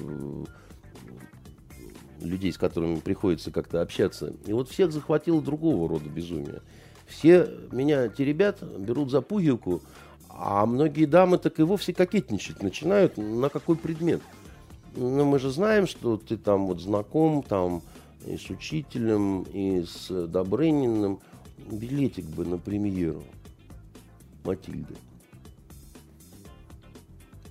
[2.22, 4.34] людей, с которыми приходится как-то общаться.
[4.45, 6.62] И вот всех захватило другого рода безумие.
[7.05, 9.82] Все меня, те ребят, берут за пуговку,
[10.30, 13.18] а многие дамы так и вовсе кокетничать начинают.
[13.18, 14.22] На какой предмет?
[14.95, 17.82] Ну, мы же знаем, что ты там вот знаком там
[18.26, 21.19] и с учителем, и с Добрыниным.
[21.69, 23.23] Билетик бы на премьеру
[24.44, 24.95] Матильды.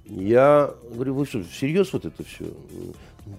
[0.09, 2.47] Я говорю, вы что, всерьез вот это все?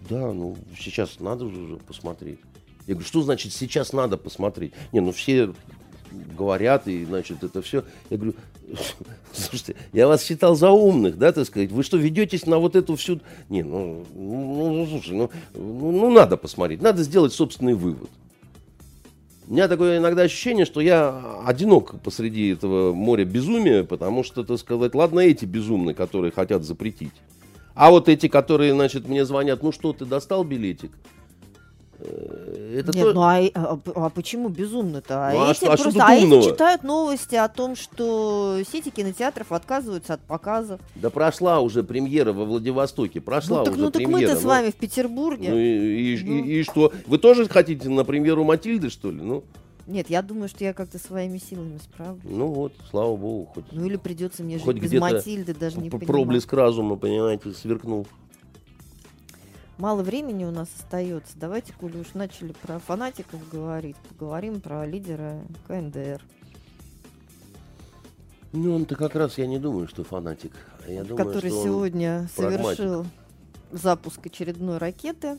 [0.09, 2.39] Да, ну сейчас надо уже посмотреть.
[2.87, 4.73] Я говорю, что значит сейчас надо посмотреть?
[4.91, 5.53] Не, ну все
[6.11, 7.83] говорят, и, значит, это все.
[8.09, 8.35] Я говорю,
[9.33, 11.71] слушайте, я вас считал за умных, да, так сказать.
[11.71, 13.19] Вы что, ведетесь на вот эту всю...
[13.49, 18.09] Не, ну, ну, ну, слушай, ну, ну, ну, надо посмотреть, надо сделать собственный вывод.
[19.49, 24.59] У меня такое иногда ощущение, что я одинок посреди этого моря безумия, потому что, так
[24.59, 27.13] сказать, ладно эти безумные, которые хотят запретить.
[27.73, 30.91] А вот эти, которые, значит, мне звонят, ну что, ты достал билетик?
[31.99, 33.13] Э, это Нет, то...
[33.13, 35.29] ну а, а, а почему безумно-то?
[35.29, 38.89] А, ну, а, эти, что, а, просто, а эти читают новости о том, что сети
[38.89, 40.79] кинотеатров отказываются от показов.
[40.95, 44.11] Да прошла уже премьера во Владивостоке, прошла ну, так, уже ну, премьера.
[44.11, 45.49] Ну так мы-то ну, с вами в Петербурге.
[45.49, 46.43] Ну, и, и, ну.
[46.43, 46.93] И, и что?
[47.07, 49.21] Вы тоже хотите на премьеру Матильды, что ли?
[49.21, 49.43] Ну.
[49.87, 52.21] Нет, я думаю, что я как-то своими силами справлюсь.
[52.25, 53.65] Ну вот, слава богу, хоть.
[53.71, 56.07] Ну или придется мне жить без Матильды, даже не понимаю.
[56.07, 58.05] Проблеск разума, понимаете, сверкнул.
[59.77, 61.33] Мало времени у нас остается.
[61.35, 66.21] Давайте, коли уж начали про фанатиков говорить, поговорим про лидера КНДР.
[68.53, 70.53] Ну, он-то как раз, я не думаю, что фанатик.
[70.87, 73.05] Я думаю, который что сегодня совершил
[73.71, 75.37] запуск очередной ракеты.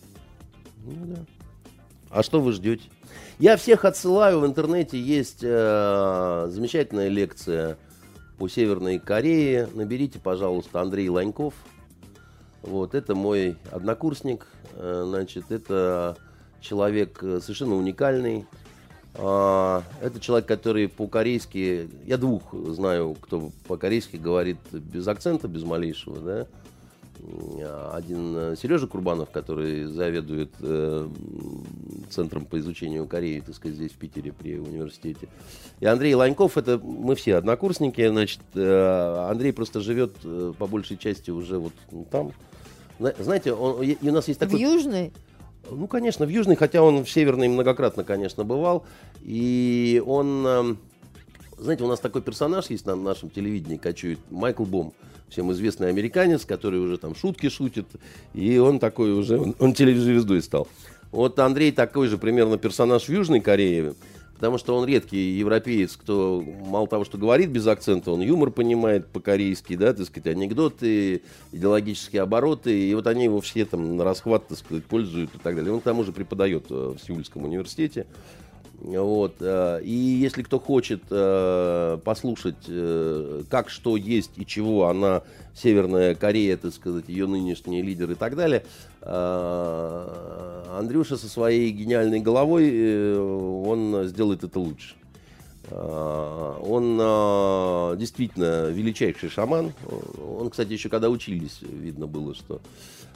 [0.84, 1.24] Ну да.
[2.10, 2.88] А что вы ждете?
[3.38, 7.76] Я всех отсылаю, в интернете есть э, замечательная лекция
[8.38, 9.68] по Северной Корее.
[9.74, 11.54] Наберите, пожалуйста, Андрей Ланьков.
[12.62, 14.46] Вот, это мой однокурсник.
[14.74, 16.16] Э, значит, это
[16.60, 18.46] человек э, совершенно уникальный.
[19.14, 21.88] Э, это человек, который по-корейски...
[22.04, 26.46] Я двух знаю, кто по-корейски говорит без акцента, без малейшего, да.
[27.92, 31.08] Один э, Сережа Курбанов, который заведует э,
[32.10, 35.28] Центром по изучению Кореи, так сказать, здесь в Питере при университете.
[35.80, 40.96] И Андрей Ланьков, это мы все однокурсники, значит, э, Андрей просто живет э, по большей
[40.96, 41.72] части уже вот
[42.10, 42.32] там.
[42.98, 44.56] Знаете, он, и у нас есть такой...
[44.56, 45.12] В Южной?
[45.70, 48.84] Ну, конечно, в Южной, хотя он в Северной многократно, конечно, бывал.
[49.22, 50.78] И он...
[51.58, 54.94] Знаете, у нас такой персонаж есть на нашем телевидении, кочует, Майкл Бом
[55.28, 57.86] всем известный американец, который уже там шутки шутит,
[58.32, 60.68] и он такой уже, он, он телезвездой стал.
[61.10, 63.94] Вот Андрей такой же примерно персонаж в Южной Корее,
[64.34, 69.06] потому что он редкий европеец, кто мало того, что говорит без акцента, он юмор понимает
[69.08, 71.22] по-корейски, да, так сказать, анекдоты,
[71.52, 75.56] идеологические обороты, и вот они его все там на расхват, так сказать, пользуют и так
[75.56, 75.72] далее.
[75.72, 78.06] Он к тому же преподает э, в Сеульском университете.
[78.80, 79.36] Вот.
[79.40, 85.22] Э, и если кто хочет э, послушать, э, как что есть и чего она,
[85.54, 88.62] Северная Корея, так сказать, ее нынешний лидер и так далее,
[90.78, 94.94] Андрюша со своей гениальной головой, он сделает это лучше.
[95.70, 96.96] Он
[97.98, 99.72] действительно величайший шаман.
[100.38, 102.60] Он, кстати, еще когда учились, видно было, что...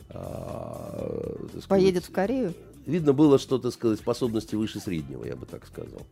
[0.09, 2.55] Сказать, Поедет в Корею?
[2.87, 6.03] Видно было, что, так сказать, способности выше среднего, я бы так сказал.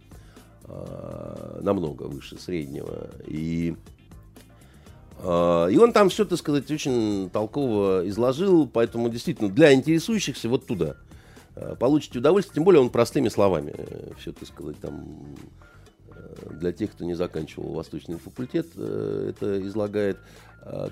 [0.73, 3.09] А, намного выше среднего.
[3.27, 3.75] И,
[5.19, 10.67] а, и он там все, так сказать, очень толково изложил, поэтому действительно для интересующихся вот
[10.67, 10.97] туда
[11.57, 15.37] а, получите удовольствие, тем более он простыми словами э, все, так сказать, там
[16.15, 20.19] э, для тех, кто не заканчивал восточный факультет, это излагает.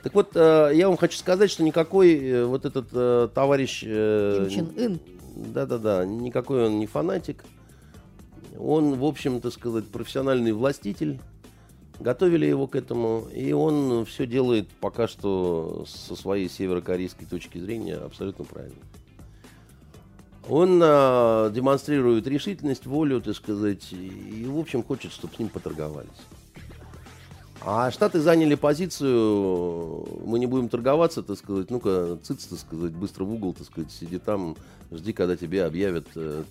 [0.02, 3.82] Так вот, я вам хочу сказать, что никакой вот этот товарищ...
[3.82, 5.00] Ким Чен Ын
[5.38, 7.44] да-да-да, никакой он не фанатик.
[8.58, 11.20] Он, в общем, то сказать, профессиональный властитель.
[12.00, 17.96] Готовили его к этому, и он все делает пока что со своей северокорейской точки зрения
[17.96, 18.76] абсолютно правильно.
[20.48, 26.08] Он а, демонстрирует решительность, волю, так сказать, и, в общем, хочет, чтобы с ним поторговались.
[27.60, 33.24] А Штаты заняли позицию, мы не будем торговаться, так сказать, ну-ка, цыц, так сказать, быстро
[33.24, 34.56] в угол, так сказать, сиди там,
[34.90, 36.44] жди, когда тебе объявят э,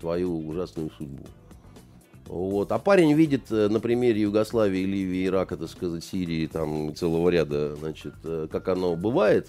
[0.00, 1.24] твою ужасную судьбу.
[2.26, 2.72] Вот.
[2.72, 7.74] А парень видит э, на примере Югославии, Ливии, Ирака, так сказать, Сирии, там целого ряда,
[7.76, 9.48] значит, э, как оно бывает,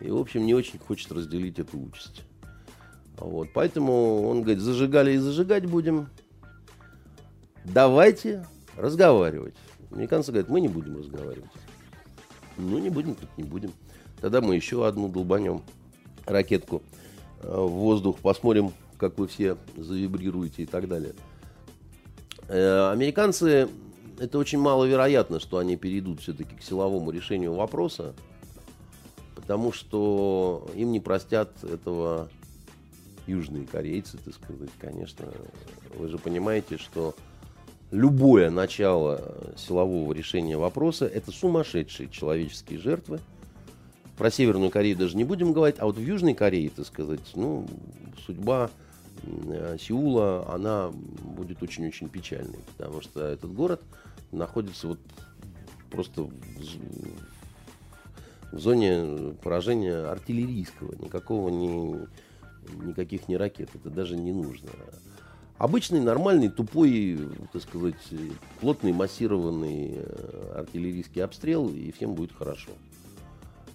[0.00, 2.22] и, в общем, не очень хочет разделить эту участь.
[3.16, 3.48] Вот.
[3.54, 6.08] Поэтому он говорит, зажигали и зажигать будем.
[7.64, 8.46] Давайте
[8.76, 9.54] разговаривать.
[9.90, 11.50] Американцы говорят, мы не будем разговаривать.
[12.56, 13.72] Ну, не будем, тут не будем.
[14.20, 15.62] Тогда мы еще одну долбанем
[16.26, 16.82] ракетку
[17.42, 21.14] в воздух, посмотрим, как вы все завибрируете и так далее.
[22.48, 23.68] Э, американцы,
[24.18, 28.14] это очень маловероятно, что они перейдут все-таки к силовому решению вопроса,
[29.34, 32.28] потому что им не простят этого
[33.26, 35.26] южные корейцы, так сказать, конечно.
[35.96, 37.14] Вы же понимаете, что
[37.90, 43.20] любое начало силового решения вопроса– это сумасшедшие человеческие жертвы.
[44.20, 47.66] Про Северную Корею даже не будем говорить, а вот в Южной Корее, так сказать, ну,
[48.26, 48.70] судьба
[49.22, 53.80] э, Сеула, она будет очень-очень печальной, потому что этот город
[54.30, 54.98] находится вот
[55.90, 56.30] просто в,
[58.52, 62.06] в зоне поражения артиллерийского, никакого ни,
[62.84, 64.68] никаких ни ракет, это даже не нужно.
[65.56, 67.18] Обычный, нормальный, тупой,
[67.54, 67.94] так сказать,
[68.60, 72.72] плотный, массированный э, артиллерийский обстрел, и всем будет хорошо.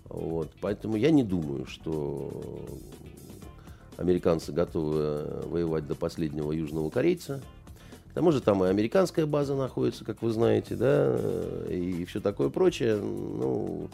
[0.05, 0.51] Вот.
[0.61, 2.31] Поэтому я не думаю, что
[3.97, 7.41] американцы готовы э, воевать до последнего южного корейца.
[8.11, 11.17] К тому же там и американская база находится, как вы знаете, да,
[11.69, 12.95] и все такое прочее.
[12.95, 13.89] Ну,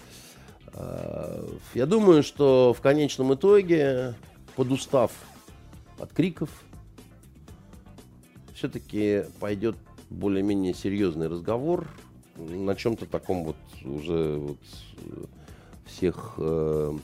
[1.73, 4.13] я думаю, что в конечном итоге,
[4.55, 5.11] подустав
[5.97, 6.49] от криков,
[8.53, 9.75] все-таки пойдет
[10.11, 11.87] более-менее серьезный разговор
[12.37, 14.57] на чем-то таком вот уже вот
[15.95, 16.97] всех э,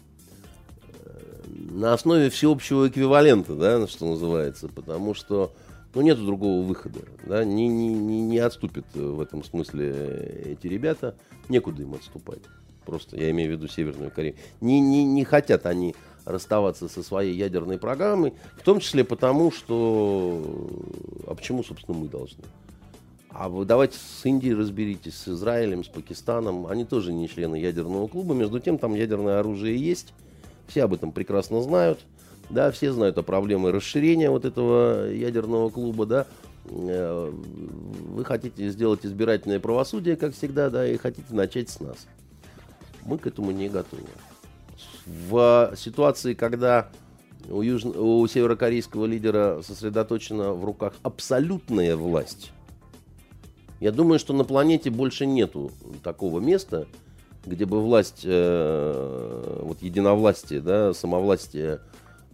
[1.46, 5.54] на основе всеобщего эквивалента, да, что называется, потому что
[5.94, 7.00] ну, нет другого выхода.
[7.26, 11.16] Да, не, не, не, не отступят в этом смысле эти ребята,
[11.50, 12.42] некуда им отступать.
[12.86, 14.36] Просто я имею в виду Северную Корею.
[14.62, 20.70] Не, не, не хотят они расставаться со своей ядерной программой, в том числе потому, что...
[21.26, 22.44] А почему, собственно, мы должны?
[23.38, 26.66] А вы давайте с Индией разберитесь, с Израилем, с Пакистаном.
[26.66, 28.34] Они тоже не члены ядерного клуба.
[28.34, 30.12] Между тем, там ядерное оружие есть.
[30.68, 32.00] Все об этом прекрасно знают.
[32.50, 36.26] Да, все знают о проблеме расширения вот этого ядерного клуба, да.
[36.66, 37.32] Э,
[38.10, 42.08] вы хотите сделать избирательное правосудие, как всегда, да, и хотите начать с нас.
[43.06, 44.02] Мы к этому не готовы.
[45.06, 46.90] В ситуации, когда
[47.48, 52.52] у, южно, у северокорейского лидера сосредоточена в руках абсолютная власть,
[53.80, 55.72] я думаю, что на планете больше нету
[56.04, 56.88] такого места,
[57.46, 61.80] где бы власть, э, вот единовластие, да, самовластие,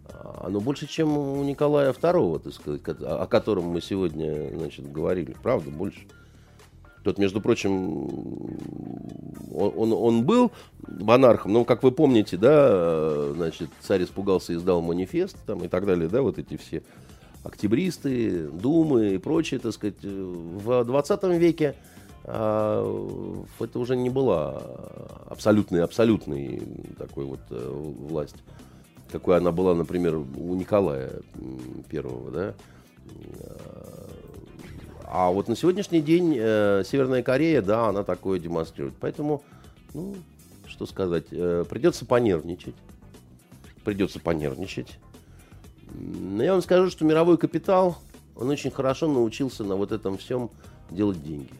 [0.07, 5.35] а, оно больше, чем у Николая II, так сказать, о котором мы сегодня, значит, говорили.
[5.43, 6.07] Правда, больше.
[7.03, 8.05] Тот, между прочим,
[9.53, 10.51] он, он, он был
[10.87, 15.85] монархом, но, как вы помните, да, значит, царь испугался и издал манифест там, и так
[15.85, 16.81] далее, да, вот эти все
[17.43, 21.75] октябристы, думы и прочее, так сказать, в 20 веке
[22.25, 24.61] а, это уже не была
[25.27, 26.61] абсолютной, абсолютной
[26.97, 28.37] такой вот э, власть,
[29.11, 31.11] какой она была, например, у Николая
[31.89, 32.53] Первого, да.
[35.05, 38.95] А вот на сегодняшний день э, Северная Корея, да, она такое демонстрирует.
[38.99, 39.43] Поэтому,
[39.93, 40.15] ну,
[40.65, 42.75] что сказать, э, придется понервничать.
[43.83, 44.97] Придется понервничать.
[45.93, 47.97] Но я вам скажу, что мировой капитал,
[48.35, 50.49] он очень хорошо научился на вот этом всем
[50.89, 51.53] делать деньги.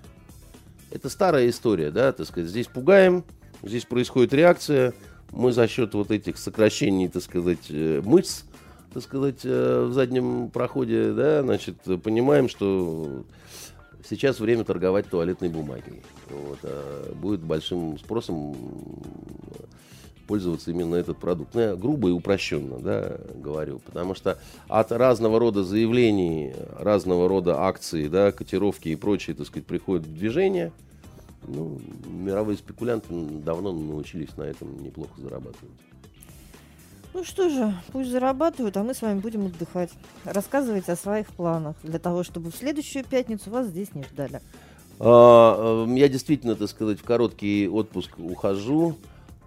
[0.91, 3.23] Это старая история, да, так сказать, здесь пугаем,
[3.63, 4.93] здесь происходит реакция,
[5.31, 8.43] мы за счет вот этих сокращений, так сказать, э, мышц,
[8.93, 13.23] так сказать, э, в заднем проходе, да, значит, понимаем, что
[14.07, 16.03] сейчас время торговать туалетной бумагой.
[16.29, 18.55] Вот, а будет большим спросом
[20.27, 21.53] пользоваться именно этот продукт.
[21.53, 24.37] Ну, я грубо и упрощенно да, говорю, потому что
[24.67, 30.13] от разного рода заявлений, разного рода акций, да, котировки и прочее, так сказать, приходит в
[30.13, 30.71] движение.
[31.45, 35.71] Ну, мировые спекулянты давно научились на этом неплохо зарабатывать.
[37.13, 39.91] Ну что же, пусть зарабатывают, а мы с вами будем отдыхать.
[40.23, 44.41] Рассказывать о своих планах, для того, чтобы в следующую пятницу вас здесь не ждали.
[44.99, 48.95] А, э, я действительно, так сказать, в короткий отпуск ухожу.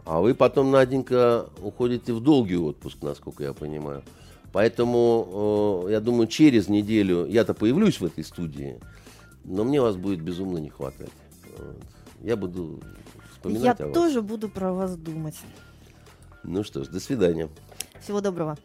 [0.06, 4.04] А вы потом, Наденька, уходите в долгий отпуск, насколько я понимаю.
[4.52, 8.80] Поэтому, э, я думаю, через неделю я-то появлюсь в этой студии,
[9.44, 11.10] но мне вас будет безумно не хватать.
[11.58, 11.76] Вот.
[12.22, 12.80] Я буду
[13.32, 13.88] вспоминать я о вас.
[13.88, 15.36] Я тоже буду про вас думать.
[16.44, 17.48] Ну что ж, до свидания.
[18.00, 18.56] Всего доброго.